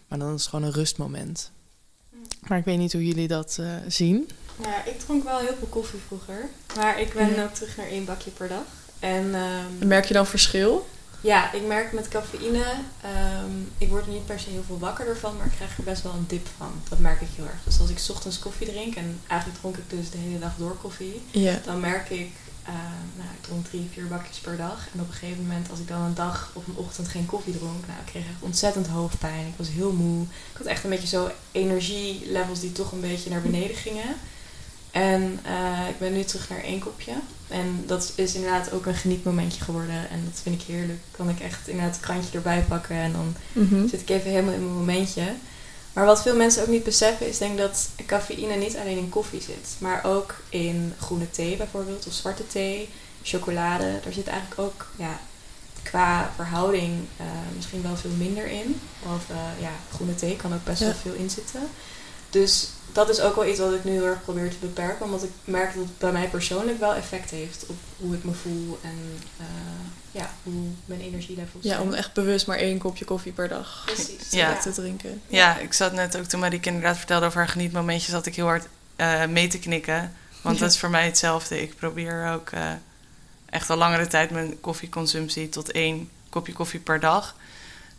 Maar 0.08 0.18
dan 0.18 0.34
is 0.34 0.40
het 0.40 0.50
gewoon 0.50 0.64
een 0.64 0.72
rustmoment. 0.72 1.50
Maar 2.48 2.58
ik 2.58 2.64
weet 2.64 2.78
niet 2.78 2.92
hoe 2.92 3.06
jullie 3.06 3.28
dat 3.28 3.56
eh, 3.60 3.66
zien. 3.88 4.30
Ja, 4.62 4.84
ik 4.84 4.98
dronk 4.98 5.24
wel 5.24 5.38
heel 5.38 5.54
veel 5.58 5.66
koffie 5.66 6.00
vroeger. 6.06 6.48
Maar 6.76 7.00
ik 7.00 7.12
ben 7.14 7.44
ook 7.44 7.54
terug 7.54 7.76
naar 7.76 7.86
één 7.86 8.04
bakje 8.04 8.30
per 8.30 8.48
dag. 8.48 8.64
En 8.98 9.34
ehm, 9.34 9.88
Merk 9.88 10.04
je 10.04 10.14
dan 10.14 10.26
verschil? 10.26 10.86
ja, 11.20 11.52
ik 11.52 11.66
merk 11.66 11.92
met 11.92 12.08
cafeïne, 12.08 12.64
ehm, 13.02 13.50
ik 13.78 13.88
word 13.88 14.06
er 14.06 14.12
niet 14.12 14.26
per 14.26 14.40
se 14.40 14.50
heel 14.50 14.62
veel 14.66 14.78
wakker 14.78 15.06
ervan, 15.08 15.36
maar 15.36 15.46
ik 15.46 15.52
krijg 15.56 15.76
er 15.78 15.84
best 15.84 16.02
wel 16.02 16.12
een 16.12 16.24
dip 16.28 16.46
van. 16.56 16.72
Dat 16.88 16.98
merk 16.98 17.20
ik 17.20 17.28
heel 17.36 17.44
erg. 17.44 17.62
Dus 17.64 17.80
als 17.80 17.90
ik 17.90 17.98
's 17.98 18.08
ochtends 18.10 18.38
koffie 18.38 18.66
drink, 18.66 18.94
en 18.94 19.20
eigenlijk 19.26 19.60
dronk 19.60 19.76
ik 19.76 19.90
dus 19.90 20.10
de 20.10 20.18
hele 20.18 20.38
dag 20.38 20.52
door 20.58 20.76
koffie, 20.76 21.22
Ja. 21.30 21.60
dan 21.64 21.80
merk 21.80 22.10
ik, 22.10 22.30
nou, 23.16 23.28
ik 23.38 23.42
dronk 23.42 23.66
drie, 23.66 23.88
vier 23.92 24.06
bakjes 24.08 24.38
per 24.38 24.56
dag. 24.56 24.86
En 24.94 25.00
op 25.00 25.06
een 25.08 25.14
gegeven 25.14 25.42
moment, 25.42 25.70
als 25.70 25.78
ik 25.78 25.88
dan 25.88 26.00
een 26.00 26.14
dag 26.14 26.50
of 26.52 26.66
een 26.66 26.76
ochtend 26.76 27.08
geen 27.08 27.26
koffie 27.26 27.58
dronk, 27.58 27.86
nou, 27.86 27.98
ik 28.00 28.06
kreeg 28.06 28.22
echt 28.22 28.40
ontzettend 28.42 28.86
hoofdpijn. 28.86 29.46
Ik 29.46 29.54
was 29.56 29.68
heel 29.68 29.92
moe. 29.92 30.22
Ik 30.22 30.56
had 30.58 30.66
echt 30.66 30.84
een 30.84 30.90
beetje 30.90 31.06
zo 31.16 31.30
energielevels 31.52 32.60
die 32.60 32.72
toch 32.72 32.92
een 32.92 33.00
beetje 33.00 33.30
naar 33.30 33.42
beneden 33.42 33.76
gingen. 33.76 34.14
En 34.90 35.38
eh, 35.42 35.88
ik 35.88 35.98
ben 35.98 36.12
nu 36.12 36.24
terug 36.24 36.48
naar 36.48 36.62
één 36.62 36.78
kopje. 36.80 37.12
En 37.48 37.82
dat 37.86 38.12
is 38.14 38.34
inderdaad 38.34 38.72
ook 38.72 38.86
een 38.86 38.94
genietmomentje 38.94 39.64
geworden. 39.64 40.10
En 40.10 40.20
dat 40.30 40.40
vind 40.42 40.60
ik 40.62 40.66
heerlijk. 40.66 40.98
Kan 41.10 41.28
ik 41.28 41.40
echt 41.40 41.68
inderdaad 41.68 41.94
het 41.94 42.04
krantje 42.04 42.36
erbij 42.36 42.60
pakken 42.68 42.96
en 42.96 43.12
dan 43.12 43.34
Mhm. 43.52 43.88
zit 43.88 44.00
ik 44.00 44.08
even 44.08 44.30
helemaal 44.30 44.54
in 44.54 44.64
mijn 44.64 44.74
momentje. 44.78 45.32
Maar 45.94 46.04
wat 46.04 46.22
veel 46.22 46.36
mensen 46.36 46.62
ook 46.62 46.68
niet 46.68 46.84
beseffen 46.84 47.28
is 47.28 47.38
denk 47.38 47.52
ik 47.52 47.58
dat 47.58 47.88
cafeïne 48.06 48.54
niet 48.54 48.76
alleen 48.76 48.98
in 48.98 49.08
koffie 49.08 49.40
zit. 49.42 49.68
Maar 49.78 50.04
ook 50.04 50.34
in 50.48 50.94
groene 51.00 51.30
thee 51.30 51.56
bijvoorbeeld 51.56 52.06
of 52.06 52.12
zwarte 52.12 52.46
thee, 52.46 52.88
chocolade. 53.22 54.00
Daar 54.04 54.12
zit 54.12 54.26
eigenlijk 54.26 54.60
ook 54.60 54.86
ja, 54.98 55.20
qua 55.82 56.32
verhouding 56.34 56.92
eh, 57.16 57.26
misschien 57.56 57.82
wel 57.82 57.96
veel 57.96 58.10
minder 58.18 58.46
in. 58.46 58.80
Of 59.02 59.30
eh, 59.30 59.36
ja, 59.62 59.70
groene 59.94 60.14
thee 60.14 60.36
kan 60.36 60.54
ook 60.54 60.64
best 60.64 60.80
Ja. 60.80 60.86
wel 60.86 60.94
veel 60.94 61.14
in 61.14 61.30
zitten. 61.30 61.60
Dus 62.30 62.68
dat 62.94 63.08
is 63.08 63.20
ook 63.20 63.34
wel 63.34 63.46
iets 63.46 63.58
wat 63.58 63.72
ik 63.72 63.84
nu 63.84 63.90
heel 63.92 64.04
erg 64.06 64.22
probeer 64.22 64.50
te 64.50 64.56
beperken. 64.60 65.04
Omdat 65.04 65.22
ik 65.22 65.30
merk 65.44 65.74
dat 65.74 65.84
het 65.84 65.98
bij 65.98 66.12
mij 66.12 66.28
persoonlijk 66.28 66.78
wel 66.78 66.94
effect 66.94 67.30
heeft 67.30 67.66
op 67.66 67.76
hoe 67.98 68.14
ik 68.14 68.24
me 68.24 68.32
voel 68.32 68.78
en 68.82 69.18
eh, 69.38 69.44
ja, 70.10 70.30
hoe 70.42 70.62
mijn 70.84 71.00
energielevels 71.00 71.64
Ja, 71.64 71.80
om 71.80 71.92
echt 71.92 72.12
bewust 72.12 72.46
maar 72.46 72.56
één 72.58 72.78
kopje 72.78 73.04
koffie 73.04 73.32
per 73.32 73.48
dag 73.48 73.82
Precies. 73.86 74.30
Ja. 74.40 74.58
te 74.58 74.72
drinken. 74.72 75.22
Ja, 75.28 75.58
ik 75.58 75.72
zat 75.72 75.92
net 75.92 76.16
ook 76.16 76.24
toen 76.24 76.40
Marieke 76.40 76.68
inderdaad 76.68 76.96
vertelde 76.96 77.26
over 77.26 77.38
haar 77.38 77.48
genietmomentjes, 77.48 78.10
zat 78.10 78.26
ik 78.26 78.34
heel 78.36 78.46
hard 78.46 78.66
eh, 78.96 79.26
mee 79.26 79.48
te 79.48 79.58
knikken. 79.58 80.12
Want 80.42 80.56
Ja. 80.56 80.62
dat 80.64 80.72
is 80.72 80.78
voor 80.78 80.90
mij 80.90 81.04
hetzelfde. 81.04 81.62
Ik 81.62 81.76
probeer 81.76 82.28
ook 82.32 82.50
eh, 82.50 82.70
echt 83.50 83.70
al 83.70 83.76
langere 83.76 84.06
tijd 84.06 84.30
mijn 84.30 84.60
koffieconsumptie 84.60 85.48
tot 85.48 85.70
één 85.72 86.10
kopje 86.28 86.52
koffie 86.52 86.80
per 86.80 87.00
dag. 87.00 87.34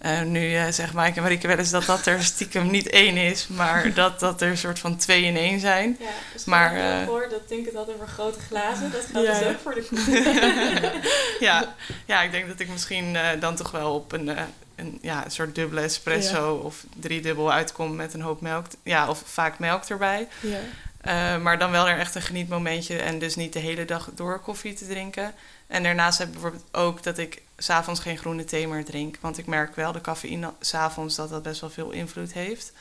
Eh, 0.05 0.21
nu 0.21 0.55
eh 0.55 0.67
zegt 0.69 0.93
Maaike 0.93 1.15
en 1.15 1.21
Marieke 1.21 1.47
wel 1.47 1.57
eens 1.57 1.69
dat 1.69 1.85
dat 1.85 2.05
er 2.05 2.23
stiekem 2.23 2.69
niet 2.71 2.89
één 2.89 3.17
is, 3.17 3.47
maar 3.47 3.93
dat 3.93 4.19
dat 4.19 4.41
er 4.41 4.49
een 4.49 4.57
soort 4.57 4.79
van 4.79 4.97
twee 4.97 5.23
in 5.23 5.37
één 5.37 5.59
zijn. 5.59 5.97
Ja, 5.99 6.05
dus 6.33 6.45
Maar, 6.45 6.73
maar 6.73 7.01
eh, 7.01 7.07
voor, 7.07 7.27
dat 7.29 7.49
denk 7.49 7.67
ik 7.67 7.75
altijd 7.75 7.95
over 7.97 8.07
grote 8.07 8.39
glazen. 8.39 8.91
Dat 8.91 9.05
geldt 9.11 9.27
Ja, 9.27 9.33
dus 9.33 9.43
ja. 9.43 9.49
ook 9.49 9.59
voor 9.59 9.73
de 9.73 9.85
koffie. 9.89 11.45
ja, 11.47 11.75
ja, 12.05 12.21
ik 12.21 12.31
denk 12.31 12.47
dat 12.47 12.59
ik 12.59 12.69
misschien 12.69 13.15
eh, 13.15 13.39
dan 13.39 13.55
toch 13.55 13.71
wel 13.71 13.93
op 13.93 14.11
een, 14.11 14.29
eh, 14.29 14.43
een, 14.75 14.97
ja, 15.01 15.25
een 15.25 15.31
soort 15.31 15.55
dubbele 15.55 15.81
espresso 15.81 16.55
of 16.55 16.83
driedubbel 16.95 17.51
uitkom 17.51 17.95
met 17.95 18.13
een 18.13 18.21
hoop 18.21 18.41
melk. 18.41 18.65
Ja, 18.83 19.09
of 19.09 19.23
vaak 19.25 19.59
melk 19.59 19.83
erbij. 19.83 20.27
Ja. 20.39 20.59
Eh, 21.05 21.41
maar 21.41 21.59
dan 21.59 21.71
wel 21.71 21.87
er 21.87 21.97
echt 21.97 22.15
een 22.15 22.21
genietmomentje 22.21 22.97
en 22.97 23.19
dus 23.19 23.35
niet 23.35 23.53
de 23.53 23.59
hele 23.59 23.85
dag 23.85 24.09
door 24.15 24.39
koffie 24.39 24.73
te 24.73 24.87
drinken. 24.87 25.33
En 25.67 25.83
daarnaast 25.83 26.17
heb 26.17 26.27
ik 26.27 26.33
bijvoorbeeld 26.33 26.63
ook 26.71 27.03
dat 27.03 27.17
ik 27.17 27.41
s'avonds 27.57 27.99
geen 27.99 28.17
groene 28.17 28.43
thee 28.43 28.67
meer 28.67 28.85
drink. 28.85 29.17
Want 29.21 29.37
ik 29.37 29.45
merk 29.45 29.75
wel 29.75 29.91
de 29.91 30.01
cafeïne 30.01 30.53
s'avonds 30.59 31.15
dat 31.15 31.29
dat 31.29 31.43
best 31.43 31.61
wel 31.61 31.69
veel 31.69 31.91
invloed 31.91 32.33
heeft. 32.33 32.71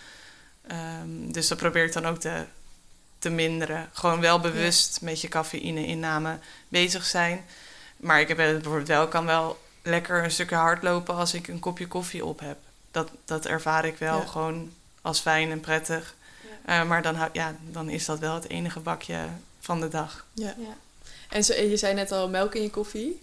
Ehm, 0.67 1.33
dus 1.33 1.49
dat 1.49 1.59
probeer 1.59 1.85
ik 1.85 1.93
dan 1.93 2.07
ook 2.07 2.19
te, 2.19 2.45
te 3.19 3.31
minderen. 3.31 3.89
Gewoon 3.93 4.21
wel 4.21 4.41
bewust 4.41 5.01
met 5.01 5.21
je 5.21 5.29
cafeïne-inname 5.29 6.39
bezig 6.69 7.05
zijn. 7.05 7.45
Maar 7.97 8.21
ik 8.21 8.29
heb 8.29 8.39
het 8.39 8.53
bijvoorbeeld 8.53 8.89
wel, 8.89 9.09
kan 9.09 9.27
wel 9.27 9.59
lekker 9.83 10.25
een 10.25 10.31
stukje 10.31 10.57
hardlopen 10.57 11.15
als 11.15 11.35
ik 11.35 11.49
een 11.49 11.59
kopje 11.61 11.87
koffie 11.89 12.25
op 12.25 12.41
heb. 12.41 12.59
Dat, 12.91 13.11
dat 13.25 13.47
ervaar 13.47 13.85
ik 13.85 13.99
wel 13.99 14.19
Ja. 14.21 14.27
gewoon 14.27 14.73
als 15.03 15.21
fijn 15.21 15.51
en 15.51 15.61
prettig. 15.61 16.15
Eh, 16.65 16.85
maar 16.85 17.03
dan, 17.03 17.17
ja, 17.33 17.57
dan 17.71 17.89
is 17.89 18.05
dat 18.05 18.19
wel 18.19 18.35
het 18.35 18.49
enige 18.49 18.81
bakje 18.81 19.19
van 19.61 19.81
de 19.81 19.89
dag. 19.89 20.27
Ja. 20.33 20.55
En 21.29 21.45
zo, 21.45 21.55
je 21.55 21.77
zei 21.77 21.95
net 21.95 22.13
al 22.13 22.29
melk 22.29 22.55
in 22.55 22.63
je 22.63 22.71
koffie. 22.71 23.23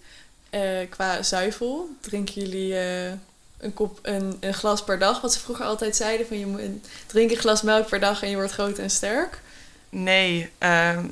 Eh, 0.49 0.61
qua 0.89 1.23
zuivel, 1.23 1.89
drinken 2.01 2.33
jullie 2.41 2.75
eh, 2.77 3.11
een, 3.57 3.73
kop, 3.73 3.99
een, 4.01 4.37
een 4.39 4.53
glas 4.53 4.83
per 4.83 4.99
dag? 4.99 5.21
Wat 5.21 5.33
ze 5.33 5.39
vroeger 5.39 5.65
altijd 5.65 5.95
zeiden, 5.95 6.27
van 6.27 6.39
je 6.39 6.45
moet 6.45 6.59
een, 6.59 6.83
drink 7.05 7.31
een 7.31 7.37
glas 7.37 7.61
melk 7.61 7.87
per 7.87 7.99
dag 7.99 8.23
en 8.23 8.29
je 8.29 8.35
wordt 8.35 8.51
groot 8.51 8.77
en 8.77 8.89
sterk. 8.89 9.41
Nee, 9.89 10.49
ehm 10.57 11.05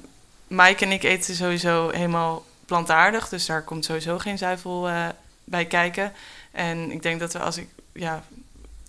Mike 0.47 0.85
en 0.85 0.91
ik 0.91 1.03
eten 1.03 1.35
sowieso 1.35 1.89
helemaal 1.89 2.45
plantaardig. 2.65 3.29
Dus 3.29 3.45
daar 3.45 3.63
komt 3.63 3.85
sowieso 3.85 4.17
geen 4.17 4.37
zuivel 4.37 4.87
eh, 4.87 5.07
bij 5.43 5.65
kijken. 5.65 6.13
En 6.51 6.91
ik 6.91 7.01
denk 7.01 7.19
dat 7.19 7.33
we 7.33 7.39
als 7.39 7.57
ik... 7.57 7.67
Ja, 7.93 8.23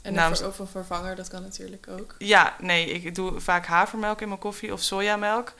En 0.02 0.18
een, 0.18 0.36
ver- 0.36 0.46
of 0.46 0.58
een 0.58 0.66
vervanger, 0.66 1.16
dat 1.16 1.28
kan 1.28 1.42
natuurlijk 1.42 1.86
ook. 1.88 2.14
ja, 2.18 2.56
nee, 2.60 2.86
ik 2.90 3.14
doe 3.14 3.40
vaak 3.40 3.66
havermelk 3.66 4.20
in 4.20 4.28
mijn 4.28 4.40
koffie 4.40 4.72
of 4.72 4.82
sojamelk. 4.82 5.52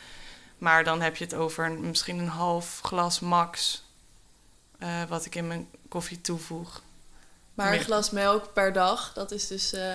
Maar 0.60 0.84
dan 0.84 1.00
heb 1.00 1.16
je 1.16 1.24
het 1.24 1.34
over 1.34 1.64
een- 1.66 1.80
misschien 1.80 2.18
een 2.18 2.28
half 2.28 2.80
glas 2.82 3.20
max... 3.20 3.82
eh, 4.78 5.02
wat 5.08 5.24
ik 5.24 5.34
in 5.34 5.46
mijn 5.46 5.68
koffie 5.88 6.20
toevoeg. 6.20 6.82
Maar 7.54 7.72
een 7.72 7.80
glas 7.80 8.10
melk 8.10 8.52
per 8.52 8.72
dag, 8.72 9.12
dat 9.14 9.30
is 9.30 9.46
dus... 9.46 9.72
eh, 9.72 9.94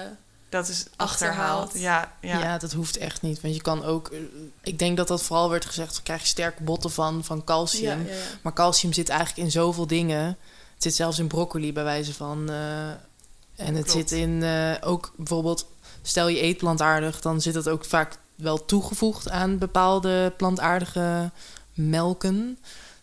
Dat 0.50 0.68
is 0.68 0.86
Achterhaald. 0.96 1.68
achterhaald. 1.68 1.74
Ja, 1.80 2.14
ja. 2.22 2.40
Ja. 2.40 2.58
dat 2.58 2.72
hoeft 2.74 2.98
echt 2.98 3.22
niet. 3.22 3.42
Want 3.42 3.56
je 3.56 3.62
kan 3.62 3.84
ook... 3.84 4.08
eh, 4.08 4.20
Ik 4.62 4.80
denk 4.80 4.98
dat 4.98 5.08
dat 5.08 5.22
vooral 5.24 5.50
werd 5.50 5.66
gezegd... 5.66 5.94
dan 5.94 6.04
krijg 6.04 6.22
je 6.22 6.28
sterke 6.28 6.64
botten 6.64 6.92
van, 6.92 7.24
van 7.24 7.44
calcium. 7.44 8.06
ja, 8.06 8.14
ja. 8.14 8.20
Maar 8.42 8.54
calcium 8.54 8.94
zit 8.94 9.10
eigenlijk 9.10 9.40
in 9.40 9.52
zoveel 9.52 9.88
dingen. 9.88 10.26
Het 10.74 10.84
zit 10.84 10.96
zelfs 10.96 11.20
in 11.20 11.28
broccoli 11.28 11.74
bij 11.74 11.84
wijze 11.84 12.14
van. 12.14 12.50
eh, 12.50 12.90
en 12.90 13.76
het 13.76 13.86
Klopt. 13.86 13.92
zit 13.92 14.12
in 14.12 14.44
eh, 14.44 14.74
ook 14.82 15.14
bijvoorbeeld, 15.18 15.68
stel 16.02 16.28
je 16.28 16.42
eet 16.44 16.58
plantaardig, 16.58 17.22
dan 17.22 17.42
zit 17.42 17.54
dat 17.54 17.70
ook 17.70 17.86
vaak 17.86 18.18
wel 18.36 18.66
toegevoegd 18.66 19.30
aan 19.30 19.58
bepaalde 19.58 20.34
plantaardige 20.38 21.32
melken. 21.74 22.60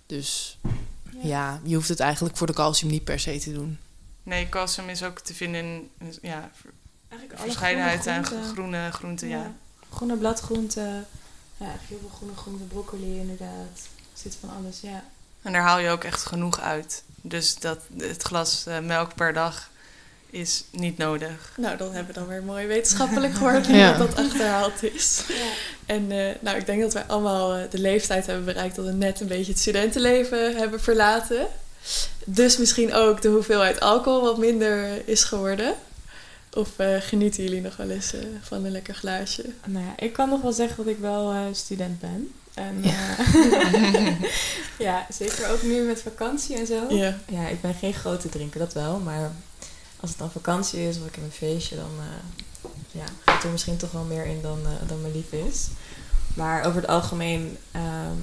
Dus 0.07 0.59
ja. 1.23 1.61
je 1.65 1.75
hoeft 1.75 1.89
het 1.89 2.01
eigenlijk 2.01 2.37
voor 2.37 2.47
de 2.47 2.53
calcium 2.53 2.91
niet 2.91 3.05
per 3.05 3.21
se 3.21 3.39
te 3.39 3.53
doen. 3.53 3.79
Nee, 4.23 4.49
calcium 4.49 4.89
is 4.89 5.03
ook 5.03 5.19
te 5.19 5.35
vinden 5.35 5.65
in 5.65 5.91
ja, 6.23 6.51
Eigenlijk 7.09 7.41
alle 7.41 7.51
verscheidenheid 7.51 8.01
groene 8.01 8.19
aan 8.19 8.25
groenten. 8.25 8.53
groene 8.53 8.91
groenten. 8.91 9.29
Ja. 9.29 9.55
Groene 9.91 10.17
bladgroenten. 10.17 11.07
Ja, 11.57 11.75
heel 11.89 11.99
veel 11.99 12.11
groene 12.15 12.37
groenten, 12.37 12.69
broccoli 12.69 13.19
inderdaad. 13.19 13.89
Er 14.13 14.19
zit 14.19 14.37
van 14.41 14.51
alles, 14.51 14.81
ja. 14.81 15.05
En 15.43 15.53
daar 15.53 15.63
haal 15.63 15.79
je 15.79 15.91
ook 15.91 16.05
echt 16.05 16.25
genoeg 16.25 16.61
uit. 16.61 17.03
Dus 17.21 17.59
dat, 17.59 17.79
het 17.97 18.23
glas 18.23 18.67
eh, 18.67 18.79
melk 18.79 19.15
per 19.15 19.33
dag 19.33 19.71
is 20.33 20.65
niet 20.71 20.99
nodig. 20.99 21.53
Nou, 21.57 21.77
dan 21.77 21.93
hebben 21.93 22.15
we 22.15 22.21
dan 22.21 22.29
weer 22.29 22.43
mooi 22.43 22.67
wetenschappelijk 22.67 23.35
gehoord 23.39 23.67
Ja. 23.67 23.99
dat 23.99 24.17
achterhaald 24.17 24.83
is. 24.83 25.23
En 25.87 26.11
eh, 26.11 26.35
nou, 26.41 26.57
ik 26.59 26.67
denk 26.67 26.81
dat 26.81 26.93
wij 26.93 27.05
allemaal 27.07 27.55
eh, 27.55 27.71
de 27.71 27.79
leeftijd 27.79 28.27
hebben 28.27 28.45
bereikt 28.45 28.77
dat 28.77 28.85
we 28.85 28.93
net 28.93 29.21
een 29.21 29.27
beetje 29.27 29.53
het 29.53 29.61
studentenleven 29.61 30.57
hebben 30.57 30.81
verlaten. 30.81 31.47
Dus 32.25 32.57
misschien 32.59 32.95
ook 32.95 33.23
de 33.23 33.29
hoeveelheid 33.29 33.81
alcohol 33.81 34.23
wat 34.23 34.39
minder 34.39 35.09
is 35.09 35.25
geworden. 35.25 35.75
Of 36.53 36.69
eh, 36.77 36.97
genieten 37.01 37.43
jullie 37.43 37.61
nog 37.61 37.77
wel 37.77 37.91
eens 37.91 38.13
van 38.41 38.65
een 38.65 38.73
lekker 38.73 38.95
glaasje? 38.95 39.45
Nou 39.67 39.85
ja, 39.85 39.93
ik 40.05 40.13
kan 40.13 40.29
nog 40.29 40.43
wel 40.43 40.53
zeggen 40.53 40.77
dat 40.85 40.95
ik 40.95 40.99
wel 41.01 41.31
eh, 41.33 41.41
student 41.53 42.01
ben. 42.01 42.33
En 42.55 42.79
Ja. 42.83 43.17
ja. 43.93 44.17
ja, 44.89 45.07
zeker 45.11 45.51
ook 45.51 45.63
nu 45.63 45.81
met 45.83 46.03
vakantie 46.03 46.57
en 46.57 46.67
zo. 46.67 46.87
Ja. 46.89 47.19
Ja, 47.29 47.49
ik 47.49 47.61
ben 47.61 47.75
geen 47.75 47.95
grote 47.95 48.29
drinker, 48.29 48.59
dat 48.61 48.73
wel. 48.73 48.99
Maar 48.99 49.31
als 50.03 50.11
het 50.11 50.19
dan 50.19 50.31
vakantie 50.31 50.89
is 50.89 50.97
of 50.99 51.07
ik 51.07 51.15
heb 51.15 51.25
een 51.25 51.31
feestje, 51.33 51.77
dan 51.77 51.91
eh 52.01 52.71
ja, 52.91 53.05
ga 53.25 53.35
ik 53.37 53.43
er 53.45 53.51
misschien 53.51 53.77
toch 53.77 53.91
wel 53.91 54.05
meer 54.05 54.27
in 54.27 54.43
dan, 54.43 54.59
eh, 54.65 54.89
dan 54.89 55.01
me 55.03 55.11
lief 55.13 55.33
is. 55.49 55.67
Maar 56.35 56.65
over 56.65 56.81
het 56.81 56.91
algemeen 56.91 57.57
ehm, 57.71 58.17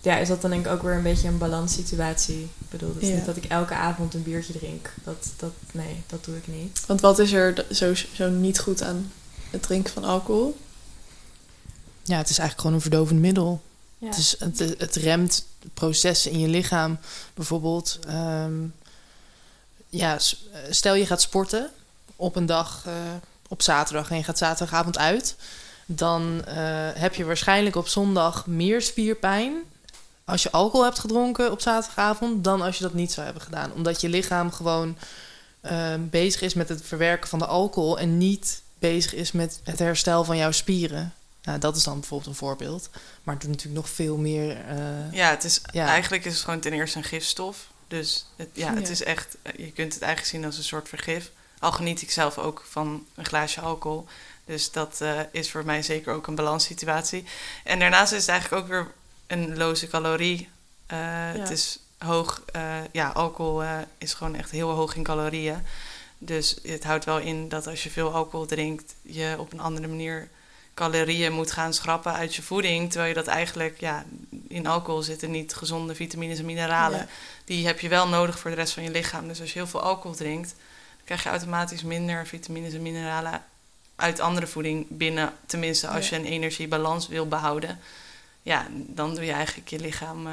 ja, 0.00 0.16
is 0.18 0.28
dat 0.28 0.40
dan 0.40 0.50
denk 0.50 0.66
ik 0.66 0.72
ook 0.72 0.82
weer 0.82 0.94
een 0.94 1.02
beetje 1.02 1.28
een 1.28 1.38
balanssituatie. 1.38 2.40
Ik 2.42 2.68
bedoel, 2.70 2.88
het 2.94 3.02
is 3.02 3.08
Ja. 3.08 3.14
niet 3.14 3.24
dat 3.24 3.36
ik 3.36 3.44
elke 3.44 3.74
avond 3.74 4.14
een 4.14 4.22
biertje 4.22 4.52
drink. 4.52 4.92
Dat, 5.04 5.28
dat, 5.36 5.52
nee, 5.72 6.02
dat 6.06 6.24
doe 6.24 6.36
ik 6.36 6.46
niet. 6.46 6.80
Want 6.86 7.00
wat 7.00 7.18
is 7.18 7.32
er 7.32 7.64
zo, 7.70 7.94
zo 8.14 8.28
niet 8.30 8.58
goed 8.60 8.82
aan 8.82 9.12
het 9.50 9.62
drinken 9.62 9.92
van 9.92 10.04
alcohol? 10.04 10.56
Ja, 12.02 12.16
het 12.18 12.30
is 12.30 12.38
eigenlijk 12.38 12.60
gewoon 12.60 12.74
een 12.74 12.80
verdovend 12.90 13.20
middel. 13.20 13.60
Ja. 13.98 14.06
Het, 14.06 14.16
is, 14.18 14.36
het, 14.38 14.58
het 14.78 14.94
remt 14.96 15.44
processen 15.74 16.30
in 16.30 16.38
je 16.38 16.48
lichaam. 16.48 16.98
Bijvoorbeeld, 17.34 17.98
ehm, 18.06 18.54
ja, 19.88 20.18
s- 20.18 20.44
stel 20.70 20.94
je 20.94 21.06
gaat 21.06 21.20
sporten 21.20 21.70
op 22.16 22.36
een 22.36 22.46
dag 22.46 22.82
eh, 22.86 22.92
op 23.48 23.62
zaterdag 23.62 24.10
en 24.10 24.16
je 24.16 24.24
gaat 24.24 24.38
zaterdagavond 24.38 24.98
uit. 24.98 25.36
Dan 25.86 26.44
eh, 26.44 26.54
heb 26.94 27.14
je 27.14 27.24
waarschijnlijk 27.24 27.76
op 27.76 27.88
zondag 27.88 28.46
meer 28.46 28.82
spierpijn 28.82 29.54
als 30.24 30.42
je 30.42 30.50
alcohol 30.50 30.84
hebt 30.84 30.98
gedronken 30.98 31.50
op 31.50 31.60
zaterdagavond 31.60 32.44
dan 32.44 32.60
als 32.62 32.76
je 32.76 32.82
dat 32.82 32.94
niet 32.94 33.12
zou 33.12 33.24
hebben 33.24 33.42
gedaan. 33.44 33.72
Omdat 33.72 34.00
je 34.00 34.08
lichaam 34.08 34.52
gewoon 34.52 34.96
ehm, 35.60 36.00
bezig 36.08 36.40
is 36.40 36.54
met 36.54 36.68
het 36.68 36.82
verwerken 36.84 37.28
van 37.28 37.38
de 37.38 37.46
alcohol 37.46 37.98
en 37.98 38.18
niet 38.18 38.62
bezig 38.78 39.14
is 39.14 39.32
met 39.32 39.60
het 39.64 39.78
herstel 39.78 40.24
van 40.24 40.36
jouw 40.36 40.50
spieren. 40.52 41.12
Nou, 41.42 41.58
dat 41.58 41.76
is 41.76 41.82
dan 41.84 41.98
bijvoorbeeld 42.00 42.30
een 42.30 42.36
voorbeeld. 42.36 42.88
Maar 43.22 43.34
het 43.34 43.42
doet 43.42 43.52
natuurlijk 43.52 43.80
nog 43.86 43.90
veel 43.94 44.16
meer. 44.16 44.50
eh, 44.66 45.12
Ja, 45.12 45.30
het 45.30 45.44
is, 45.44 45.60
Ja. 45.72 45.86
eigenlijk 45.86 46.24
is 46.24 46.34
het 46.34 46.42
gewoon 46.44 46.60
ten 46.60 46.72
eerste 46.72 46.98
een 46.98 47.04
gifstof. 47.04 47.66
Dus 47.88 48.26
het, 48.36 48.48
ja, 48.52 48.74
het 48.74 48.84
Ja. 48.86 48.92
is 48.92 49.02
echt, 49.02 49.36
je 49.56 49.72
kunt 49.72 49.94
het 49.94 50.02
eigenlijk 50.02 50.32
zien 50.34 50.44
als 50.44 50.56
een 50.56 50.64
soort 50.64 50.88
vergif. 50.88 51.30
Al 51.58 51.72
geniet 51.72 52.02
ik 52.02 52.10
zelf 52.10 52.38
ook 52.38 52.64
van 52.68 53.06
een 53.14 53.24
glaasje 53.24 53.60
alcohol. 53.60 54.06
Dus 54.44 54.70
dat 54.72 55.00
eh, 55.00 55.20
is 55.32 55.50
voor 55.50 55.64
mij 55.64 55.82
zeker 55.82 56.12
ook 56.12 56.26
een 56.26 56.34
balanssituatie. 56.34 57.24
En 57.64 57.78
daarnaast 57.78 58.12
is 58.12 58.20
het 58.20 58.28
eigenlijk 58.28 58.62
ook 58.62 58.68
weer 58.68 58.86
een 59.26 59.56
loze 59.56 59.86
calorie. 59.88 60.48
Eh, 60.86 60.98
Het 61.32 61.50
is 61.50 61.78
hoog, 61.98 62.42
eh, 62.52 62.76
ja, 62.92 63.08
alcohol 63.08 63.62
eh, 63.62 63.78
is 63.98 64.14
gewoon 64.14 64.34
echt 64.34 64.50
heel 64.50 64.70
hoog 64.70 64.94
in 64.94 65.02
calorieën. 65.02 65.66
Dus 66.18 66.56
het 66.62 66.84
houdt 66.84 67.04
wel 67.04 67.18
in 67.18 67.48
dat 67.48 67.66
als 67.66 67.82
je 67.82 67.90
veel 67.90 68.14
alcohol 68.14 68.46
drinkt, 68.46 68.94
je 69.02 69.36
op 69.38 69.52
een 69.52 69.60
andere 69.60 69.86
manier 69.88 70.28
calorieën 70.74 71.32
moet 71.32 71.52
gaan 71.52 71.74
schrappen 71.74 72.12
uit 72.12 72.34
je 72.34 72.42
voeding. 72.42 72.88
Terwijl 72.90 73.08
je 73.08 73.14
dat 73.22 73.26
eigenlijk, 73.26 73.80
ja, 73.80 74.04
in 74.48 74.66
alcohol 74.66 75.02
zitten 75.02 75.30
niet 75.30 75.54
gezonde 75.54 75.94
vitamines 75.94 76.38
en 76.38 76.44
mineralen. 76.44 76.98
Ja. 76.98 77.06
Die 77.44 77.66
heb 77.66 77.80
je 77.80 77.88
wel 77.88 78.08
nodig 78.08 78.38
voor 78.38 78.50
de 78.50 78.56
rest 78.56 78.72
van 78.72 78.82
je 78.82 78.90
lichaam. 78.90 79.28
Dus 79.28 79.40
als 79.40 79.52
je 79.52 79.58
heel 79.58 79.68
veel 79.68 79.82
alcohol 79.82 80.16
drinkt, 80.16 80.48
dan 80.96 81.04
krijg 81.04 81.22
je 81.22 81.28
automatisch 81.28 81.82
minder 81.82 82.26
vitamines 82.26 82.72
en 82.74 82.82
mineralen 82.82 83.42
uit 83.96 84.20
andere 84.20 84.46
voeding 84.46 84.86
binnen. 84.88 85.32
Tenminste, 85.46 85.88
als 85.88 86.08
Ja. 86.08 86.16
je 86.16 86.22
een 86.22 86.28
energiebalans 86.30 87.08
wil 87.08 87.28
behouden. 87.28 87.78
Ja, 88.42 88.66
dan 88.70 89.14
doe 89.14 89.24
je 89.24 89.32
eigenlijk 89.32 89.68
je 89.68 89.78
lichaam 89.78 90.26
eh, 90.26 90.32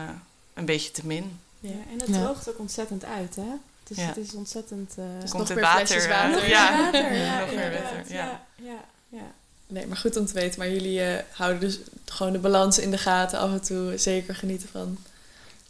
een 0.54 0.66
beetje 0.66 0.92
te 0.92 1.06
min. 1.06 1.40
Ja, 1.60 1.70
en 1.92 2.00
het 2.00 2.08
Ja. 2.08 2.24
droogt 2.24 2.50
ook 2.50 2.60
ontzettend 2.60 3.06
uit, 3.06 3.36
hè? 3.36 3.52
Dus 3.84 3.98
Ja. 3.98 4.04
het 4.06 4.18
is 4.18 4.34
ontzettend... 4.34 4.94
eh, 4.98 5.06
Dus 5.22 5.30
Komt 5.32 5.34
nog 5.34 5.48
het 5.48 5.58
weer 5.58 5.64
water, 5.64 5.98
eh, 6.04 6.08
water. 6.10 6.32
nog 6.40 6.42
meer 6.42 6.50
ja. 6.50 6.82
water, 6.82 7.14
ja, 7.16 7.40
Nog 7.40 7.54
meer 7.56 7.72
water, 7.82 8.04
ja. 8.08 8.16
ja, 8.16 8.42
ja, 8.56 8.80
ja. 9.10 9.32
Nee, 9.68 9.88
maar 9.88 9.98
goed 9.98 10.16
om 10.18 10.26
te 10.26 10.34
weten. 10.34 10.60
Maar 10.60 10.70
jullie 10.70 11.02
eh, 11.02 11.24
houden 11.32 11.60
dus 11.60 11.80
gewoon 12.06 12.34
de 12.34 12.40
balans 12.40 12.80
in 12.80 12.92
de 12.92 12.98
gaten. 12.98 13.40
Af 13.40 13.52
en 13.52 13.62
toe 13.62 13.98
zeker 13.98 14.36
genieten 14.36 14.70
van. 14.72 14.98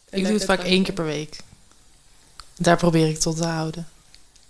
ik 0.09 0.23
doe 0.23 0.33
het 0.33 0.45
vaak 0.45 0.63
één 0.63 0.83
keer 0.83 0.93
per 0.93 1.05
week. 1.05 1.37
Daar 2.57 2.77
probeer 2.77 3.07
ik 3.09 3.19
tot 3.19 3.37
te 3.37 3.45
houden. 3.45 3.87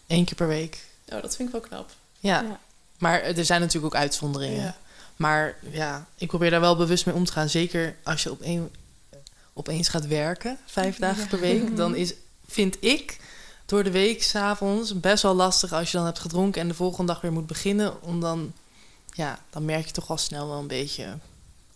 Eén 0.07 0.25
keer 0.25 0.35
per 0.35 0.47
week. 0.47 0.83
Oh, 1.09 1.21
dat 1.21 1.35
vind 1.35 1.47
ik 1.47 1.55
wel 1.55 1.63
knap. 1.69 1.89
Ja, 2.19 2.41
Ja. 2.41 2.59
maar 2.97 3.21
er 3.21 3.45
zijn 3.45 3.61
natuurlijk 3.61 3.95
ook 3.95 4.01
uitzonderingen. 4.01 4.61
Ja. 4.63 4.77
Maar 5.15 5.55
ja, 5.71 6.05
ik 6.15 6.27
probeer 6.27 6.49
daar 6.49 6.59
wel 6.61 6.75
bewust 6.75 7.05
mee 7.05 7.15
om 7.15 7.25
te 7.25 7.31
gaan. 7.31 7.49
Zeker 7.49 7.95
als 8.03 8.23
je 8.23 8.31
op 8.31 8.39
een, 8.41 8.69
opeens 9.53 9.87
gaat 9.87 10.07
werken, 10.07 10.57
vijf 10.65 10.97
dagen 10.97 11.21
Ja. 11.21 11.27
per 11.27 11.39
week. 11.39 11.75
Dan 11.77 11.95
is, 11.95 12.13
vind 12.47 12.77
ik, 12.79 13.17
door 13.65 13.83
de 13.83 13.91
week 13.91 14.23
s'avonds 14.23 14.99
best 14.99 15.23
wel 15.23 15.33
lastig 15.33 15.73
als 15.73 15.91
je 15.91 15.97
dan 15.97 16.05
hebt 16.05 16.19
gedronken 16.19 16.61
en 16.61 16.67
de 16.67 16.73
volgende 16.73 17.11
dag 17.13 17.21
weer 17.21 17.31
moet 17.33 17.47
beginnen. 17.47 18.01
Om 18.01 18.19
dan, 18.21 18.53
ja, 19.15 19.39
dan 19.49 19.65
merk 19.65 19.85
je 19.85 19.91
toch 19.91 20.09
al 20.09 20.17
snel 20.17 20.47
wel 20.47 20.59
een 20.59 20.67
beetje. 20.67 21.17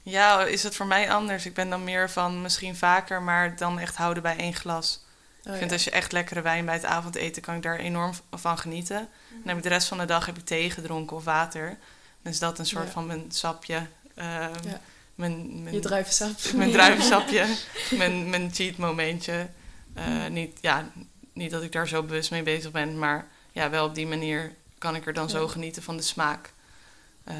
Ja, 0.04 0.44
is 0.46 0.64
het 0.64 0.76
voor 0.76 0.86
mij 0.86 1.12
anders? 1.12 1.46
Ik 1.46 1.54
ben 1.54 1.70
dan 1.70 1.84
meer 1.84 2.10
van 2.10 2.42
misschien 2.42 2.76
vaker, 2.76 3.22
maar 3.22 3.56
dan 3.56 3.80
echt 3.80 3.96
houden 3.96 4.24
bij 4.24 4.38
één 4.38 4.54
glas. 4.54 5.00
Oh, 5.46 5.52
ik 5.54 5.58
vind 5.58 5.70
ja. 5.70 5.76
als 5.76 5.84
je 5.84 5.92
echt 5.92 6.12
lekkere 6.12 6.42
wijn 6.42 6.66
bij 6.66 6.74
het 6.74 6.86
avondeten, 6.86 7.42
kan 7.42 7.56
ik 7.56 7.62
daar 7.62 7.78
enorm 7.78 8.12
van 8.32 8.58
genieten. 8.58 9.08
Dan 9.30 9.48
heb 9.48 9.58
ik 9.58 9.64
de 9.64 9.70
rest 9.70 9.88
van 9.88 9.98
de 9.98 10.06
dag 10.06 10.26
heb 10.26 10.38
ik 10.38 10.46
thee 10.46 10.72
gedronken 10.72 11.16
of 11.18 11.24
water. 11.24 11.78
Dan 12.22 12.32
is 12.32 12.40
dat 12.40 12.60
een 12.60 12.66
soort 12.66 12.86
Ja. 12.86 12.92
van 12.92 13.06
mijn 13.06 13.26
sapje. 13.32 13.76
eh, 14.16 14.26
Ja. 14.64 14.80
Mijn, 15.16 15.64
mijn, 15.64 15.76
Je 15.76 15.80
druivensap. 15.82 16.30
mijn 16.56 16.72
druivensapje, 16.72 17.46
mijn, 17.98 18.30
mijn 18.30 18.50
cheat 18.54 18.78
momentje. 18.78 19.50
Eh, 19.94 20.26
niet, 20.28 20.58
ja, 20.62 20.90
niet 21.34 21.52
dat 21.52 21.64
ik 21.64 21.72
daar 21.72 21.88
zo 21.88 22.04
bewust 22.04 22.32
mee 22.32 22.44
bezig 22.44 22.72
ben, 22.72 23.00
maar 23.00 23.28
ja, 23.52 23.70
wel 23.70 23.86
op 23.86 23.96
die 23.96 24.08
manier 24.08 24.54
kan 24.78 24.96
ik 24.96 25.06
er 25.08 25.14
dan 25.14 25.30
zo 25.30 25.48
genieten 25.48 25.84
van 25.84 25.98
de 25.98 26.04
smaak. 26.04 26.54
Eh, 27.30 27.36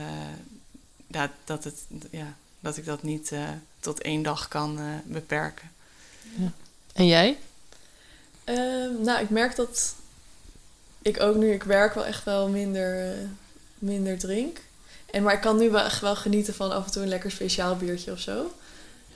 ja, 1.08 1.32
dat, 1.44 1.64
het, 1.64 1.76
ja, 2.12 2.34
dat 2.60 2.78
ik 2.78 2.86
dat 2.86 3.04
niet 3.04 3.32
eh, 3.32 3.50
tot 3.80 4.02
één 4.02 4.22
dag 4.22 4.48
kan 4.48 4.80
eh, 4.80 4.86
beperken. 5.04 5.72
En 6.94 7.08
jij? 7.08 7.38
Ehm, 8.44 9.02
nou, 9.02 9.22
ik 9.22 9.30
merk 9.30 9.56
dat 9.56 9.96
ik 11.02 11.20
ook 11.20 11.36
nu 11.36 11.52
ik 11.52 11.64
werk 11.64 11.94
wel 11.94 12.06
echt 12.06 12.24
wel 12.24 12.50
minder, 12.50 13.16
minder 13.78 14.18
drink. 14.18 14.62
En, 15.12 15.24
maar 15.24 15.34
ik 15.34 15.42
kan 15.42 15.58
nu 15.58 15.70
wel 15.70 15.84
echt 15.84 16.02
wel 16.02 16.16
genieten 16.16 16.54
van 16.54 16.72
af 16.72 16.86
en 16.86 16.92
toe 16.92 17.02
een 17.02 17.08
lekker 17.08 17.32
speciaal 17.32 17.76
biertje 17.76 18.12
of 18.12 18.20
zo. 18.20 18.54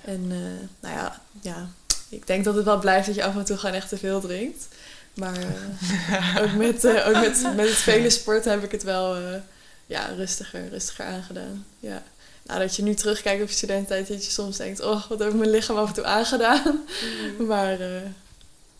En 0.01 0.27
eh, 0.31 0.67
nou 0.79 0.95
ja, 0.95 1.21
ja, 1.41 1.69
ik 2.09 2.27
denk 2.27 2.43
dat 2.43 2.55
het 2.55 2.65
wel 2.65 2.79
blijft 2.79 3.05
dat 3.05 3.15
je 3.15 3.23
af 3.23 3.35
en 3.35 3.45
toe 3.45 3.57
gewoon 3.57 3.75
echt 3.75 3.89
te 3.89 3.97
veel 3.97 4.21
drinkt. 4.21 4.67
Maar 5.13 5.37
eh, 5.37 6.41
ook, 6.43 6.53
met, 6.53 6.83
eh, 6.83 7.07
ook 7.07 7.13
met, 7.13 7.55
met 7.55 7.67
het 7.67 7.77
vele 7.77 8.09
sporten 8.09 8.51
heb 8.51 8.63
ik 8.63 8.71
het 8.71 8.83
wel 8.83 9.15
eh, 9.15 9.39
ja, 9.85 10.05
rustiger, 10.05 10.69
rustiger 10.69 11.05
aangedaan. 11.05 11.65
Ja. 11.79 12.03
Nou, 12.43 12.59
dat 12.59 12.75
je 12.75 12.83
nu 12.83 12.93
terugkijkt 12.93 13.41
op 13.41 13.47
je 13.47 13.53
studententijd, 13.55 14.07
dat 14.07 14.25
je 14.25 14.31
soms 14.31 14.57
denkt, 14.57 14.81
oh, 14.81 15.07
wat 15.07 15.19
heeft 15.19 15.35
mijn 15.35 15.49
lichaam 15.49 15.77
af 15.77 15.87
en 15.87 15.93
toe 15.93 16.05
aangedaan. 16.05 16.83
Maar 17.47 17.79
eh, 17.79 18.01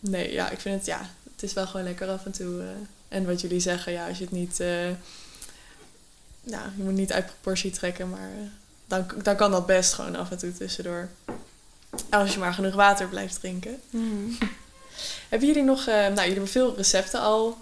nee, 0.00 0.32
ja, 0.32 0.50
ik 0.50 0.60
vind 0.60 0.76
het, 0.76 0.86
ja, 0.86 1.10
het 1.32 1.42
is 1.42 1.52
wel 1.52 1.66
gewoon 1.66 1.86
lekker 1.86 2.08
af 2.08 2.24
en 2.24 2.32
toe. 2.32 2.60
eh. 2.60 2.66
en 3.08 3.26
wat 3.26 3.40
jullie 3.40 3.60
zeggen, 3.60 3.92
ja, 3.92 4.08
als 4.08 4.18
je 4.18 4.24
het 4.24 4.32
niet, 4.32 4.60
eh, 4.60 4.88
nou, 6.42 6.64
je 6.76 6.82
moet 6.82 6.92
niet 6.94 7.12
uit 7.12 7.26
proportie 7.26 7.70
trekken, 7.70 8.10
maar 8.10 8.30
dan, 8.86 9.06
dan 9.22 9.36
kan 9.36 9.50
dat 9.50 9.66
best 9.66 9.92
gewoon 9.92 10.16
af 10.16 10.30
en 10.30 10.38
toe 10.38 10.52
tussendoor. 10.52 11.08
Als 12.10 12.32
je 12.32 12.38
maar 12.38 12.54
genoeg 12.54 12.74
water 12.74 13.08
blijft 13.08 13.40
drinken. 13.40 13.80
Mhm. 13.90 14.30
Hebben 15.28 15.48
jullie 15.48 15.62
nog, 15.64 15.86
nou, 15.86 16.14
jullie 16.14 16.30
hebben 16.32 16.48
veel 16.48 16.76
recepten 16.76 17.20
al 17.20 17.58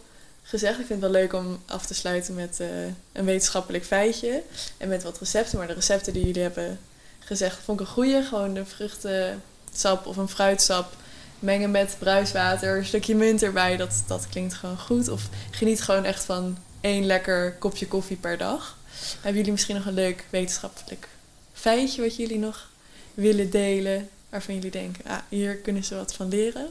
gezegd. 0.53 0.79
Ik 0.79 0.87
vind 0.87 1.03
het 1.03 1.11
wel 1.11 1.21
leuk 1.21 1.33
om 1.33 1.63
af 1.67 1.87
te 1.87 1.95
sluiten 1.95 2.35
met 2.35 2.61
eh, 2.61 2.69
een 3.13 3.25
wetenschappelijk 3.25 3.85
feitje 3.85 4.43
en 4.77 4.89
met 4.89 5.03
wat 5.03 5.19
recepten. 5.19 5.59
Maar 5.59 5.67
de 5.67 5.73
recepten 5.73 6.13
die 6.13 6.27
jullie 6.27 6.43
hebben 6.43 6.79
gezegd, 7.19 7.59
vond 7.65 7.81
ik 7.81 7.87
een 7.87 7.93
goeie. 7.93 8.23
Gewoon 8.23 8.57
een 8.57 8.67
vruchtensap 8.67 10.07
of 10.07 10.17
een 10.17 10.29
fruitsap 10.29 10.93
mengen 11.39 11.71
met 11.71 11.97
bruiswater, 11.99 12.77
een 12.77 12.85
stukje 12.85 13.15
munt 13.15 13.43
erbij. 13.43 13.77
Dat, 13.77 14.03
dat 14.07 14.29
klinkt 14.29 14.55
gewoon 14.55 14.79
goed. 14.79 15.09
Of 15.09 15.29
geniet 15.51 15.83
gewoon 15.83 16.05
echt 16.05 16.25
van 16.25 16.59
één 16.81 17.05
lekker 17.07 17.55
kopje 17.59 17.87
koffie 17.87 18.17
per 18.17 18.39
dag. 18.39 18.79
Hebben 19.15 19.37
jullie 19.37 19.53
misschien 19.53 19.77
nog 19.77 19.87
een 19.87 19.95
leuk 19.95 20.25
wetenschappelijk 20.31 21.09
feitje 21.53 22.03
wat 22.03 22.17
jullie 22.17 22.39
nog 22.39 22.71
willen 23.15 23.51
delen? 23.51 24.09
Waarvan 24.29 24.55
jullie 24.55 24.71
denken, 24.71 25.05
ah, 25.05 25.19
hier 25.29 25.57
kunnen 25.57 25.85
ze 25.85 25.95
wat 25.95 26.15
van 26.15 26.29
leren. 26.29 26.71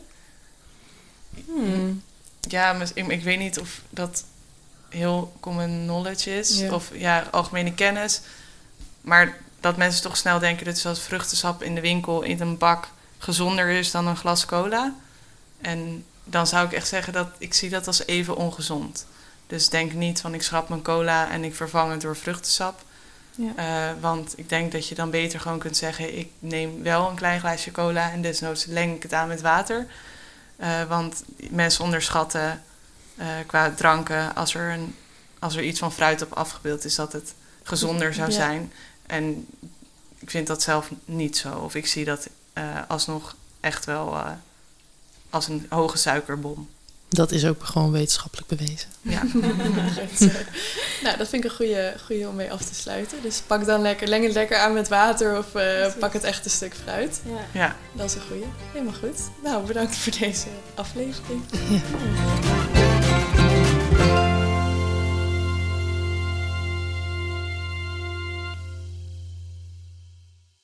Hmm. 1.46 2.02
Ja, 2.50 2.76
ik, 2.94 3.08
ik 3.08 3.24
weet 3.24 3.40
niet 3.40 3.60
of 3.60 3.82
dat 3.90 4.24
heel 4.90 5.34
common 5.40 5.82
knowledge 5.84 6.38
is. 6.38 6.60
Ja. 6.60 6.74
Of 6.74 6.90
ja, 6.94 7.28
algemene 7.32 7.74
kennis. 7.74 8.22
Maar 9.02 9.38
dat 9.60 9.78
mensen 9.78 10.02
toch 10.02 10.18
snel 10.18 10.40
denken 10.40 10.66
dat 10.66 10.78
zoals 10.78 11.00
vruchtensap 11.00 11.64
in 11.64 11.76
de 11.76 11.82
winkel 11.82 12.22
in 12.22 12.42
een 12.42 12.58
bak 12.58 12.90
gezonder 13.18 13.70
is 13.70 13.92
dan 13.92 14.08
een 14.08 14.18
glas 14.18 14.46
cola. 14.46 14.96
En 15.62 16.06
dan 16.24 16.48
zou 16.48 16.66
ik 16.66 16.74
echt 16.74 16.88
zeggen 16.88 17.14
dat 17.14 17.28
ik 17.38 17.54
zie 17.54 17.70
dat 17.70 17.88
als 17.88 18.06
even 18.06 18.36
ongezond. 18.36 19.06
Dus 19.48 19.70
denk 19.70 19.94
niet 19.94 20.22
van 20.22 20.34
ik 20.34 20.42
schrap 20.42 20.70
mijn 20.70 20.82
cola 20.82 21.30
en 21.30 21.44
ik 21.44 21.56
vervang 21.56 21.92
het 21.92 22.02
door 22.02 22.16
vruchtensap. 22.16 22.84
Ja. 23.36 23.52
Eh, 23.56 24.02
want 24.02 24.34
ik 24.38 24.50
denk 24.50 24.72
dat 24.72 24.88
je 24.88 24.96
dan 24.96 25.10
beter 25.10 25.40
gewoon 25.40 25.60
kunt 25.60 25.78
zeggen: 25.78 26.18
ik 26.18 26.30
neem 26.40 26.84
wel 26.84 27.10
een 27.10 27.16
klein 27.16 27.40
glaasje 27.40 27.72
cola 27.72 28.12
en 28.12 28.22
desnoods 28.22 28.66
leng 28.66 28.96
ik 28.96 29.04
het 29.04 29.14
aan 29.14 29.28
met 29.28 29.42
water. 29.42 29.88
Eh, 30.62 30.84
want 30.84 31.24
mensen 31.50 31.84
onderschatten 31.84 32.64
eh, 33.18 33.28
qua 33.46 33.72
dranken 33.72 34.36
als 34.36 34.54
er, 34.56 34.72
een, 34.72 34.96
als 35.40 35.56
er 35.56 35.64
iets 35.64 35.80
van 35.80 35.92
fruit 35.92 36.22
op 36.22 36.32
afgebeeld 36.34 36.86
is, 36.86 36.96
dat 36.96 37.14
het 37.14 37.34
gezonder 37.64 38.14
zou 38.14 38.30
Ja. 38.30 38.36
zijn. 38.36 38.74
En 39.06 39.48
ik 40.20 40.30
vind 40.30 40.48
dat 40.48 40.62
zelf 40.62 40.90
niet 41.06 41.38
zo. 41.38 41.58
Of 41.58 41.76
ik 41.76 41.88
zie 41.88 42.06
dat 42.06 42.30
eh, 42.54 42.64
alsnog 42.88 43.36
echt 43.60 43.86
wel 43.86 44.24
als 45.30 45.48
een 45.48 45.66
hoge 45.70 45.98
suikerbom. 45.98 46.70
Dat 47.14 47.32
is 47.32 47.46
ook 47.46 47.64
gewoon 47.64 47.92
wetenschappelijk 47.92 48.48
bewezen. 48.48 48.90
Ja. 49.02 49.24
Nou, 51.04 51.18
dat 51.18 51.28
vind 51.30 51.44
ik 51.44 51.50
een 51.50 51.56
goede, 51.56 51.94
goede 52.06 52.28
om 52.28 52.36
mee 52.36 52.52
af 52.52 52.62
te 52.62 52.76
sluiten. 52.76 53.18
Dus 53.22 53.42
pak 53.48 53.66
dan 53.66 53.82
lekker, 53.82 54.08
leng 54.08 54.24
het 54.24 54.34
lekker 54.34 54.58
aan 54.58 54.74
met 54.74 54.88
water 54.88 55.38
of 55.38 55.56
eh, 55.56 55.94
pak 56.00 56.14
het 56.14 56.24
echt 56.24 56.46
een 56.46 56.52
stuk 56.52 56.74
fruit. 56.84 57.22
Ja. 57.26 57.60
ja. 57.60 57.76
Dat 57.94 58.10
is 58.10 58.16
een 58.16 58.22
goede. 58.22 58.46
Helemaal 58.72 58.94
goed. 58.94 59.20
Nou, 59.44 59.66
bedankt 59.66 59.96
voor 59.96 60.14
deze 60.20 60.48
aflevering. 60.76 61.44
Ja. 61.70 62.81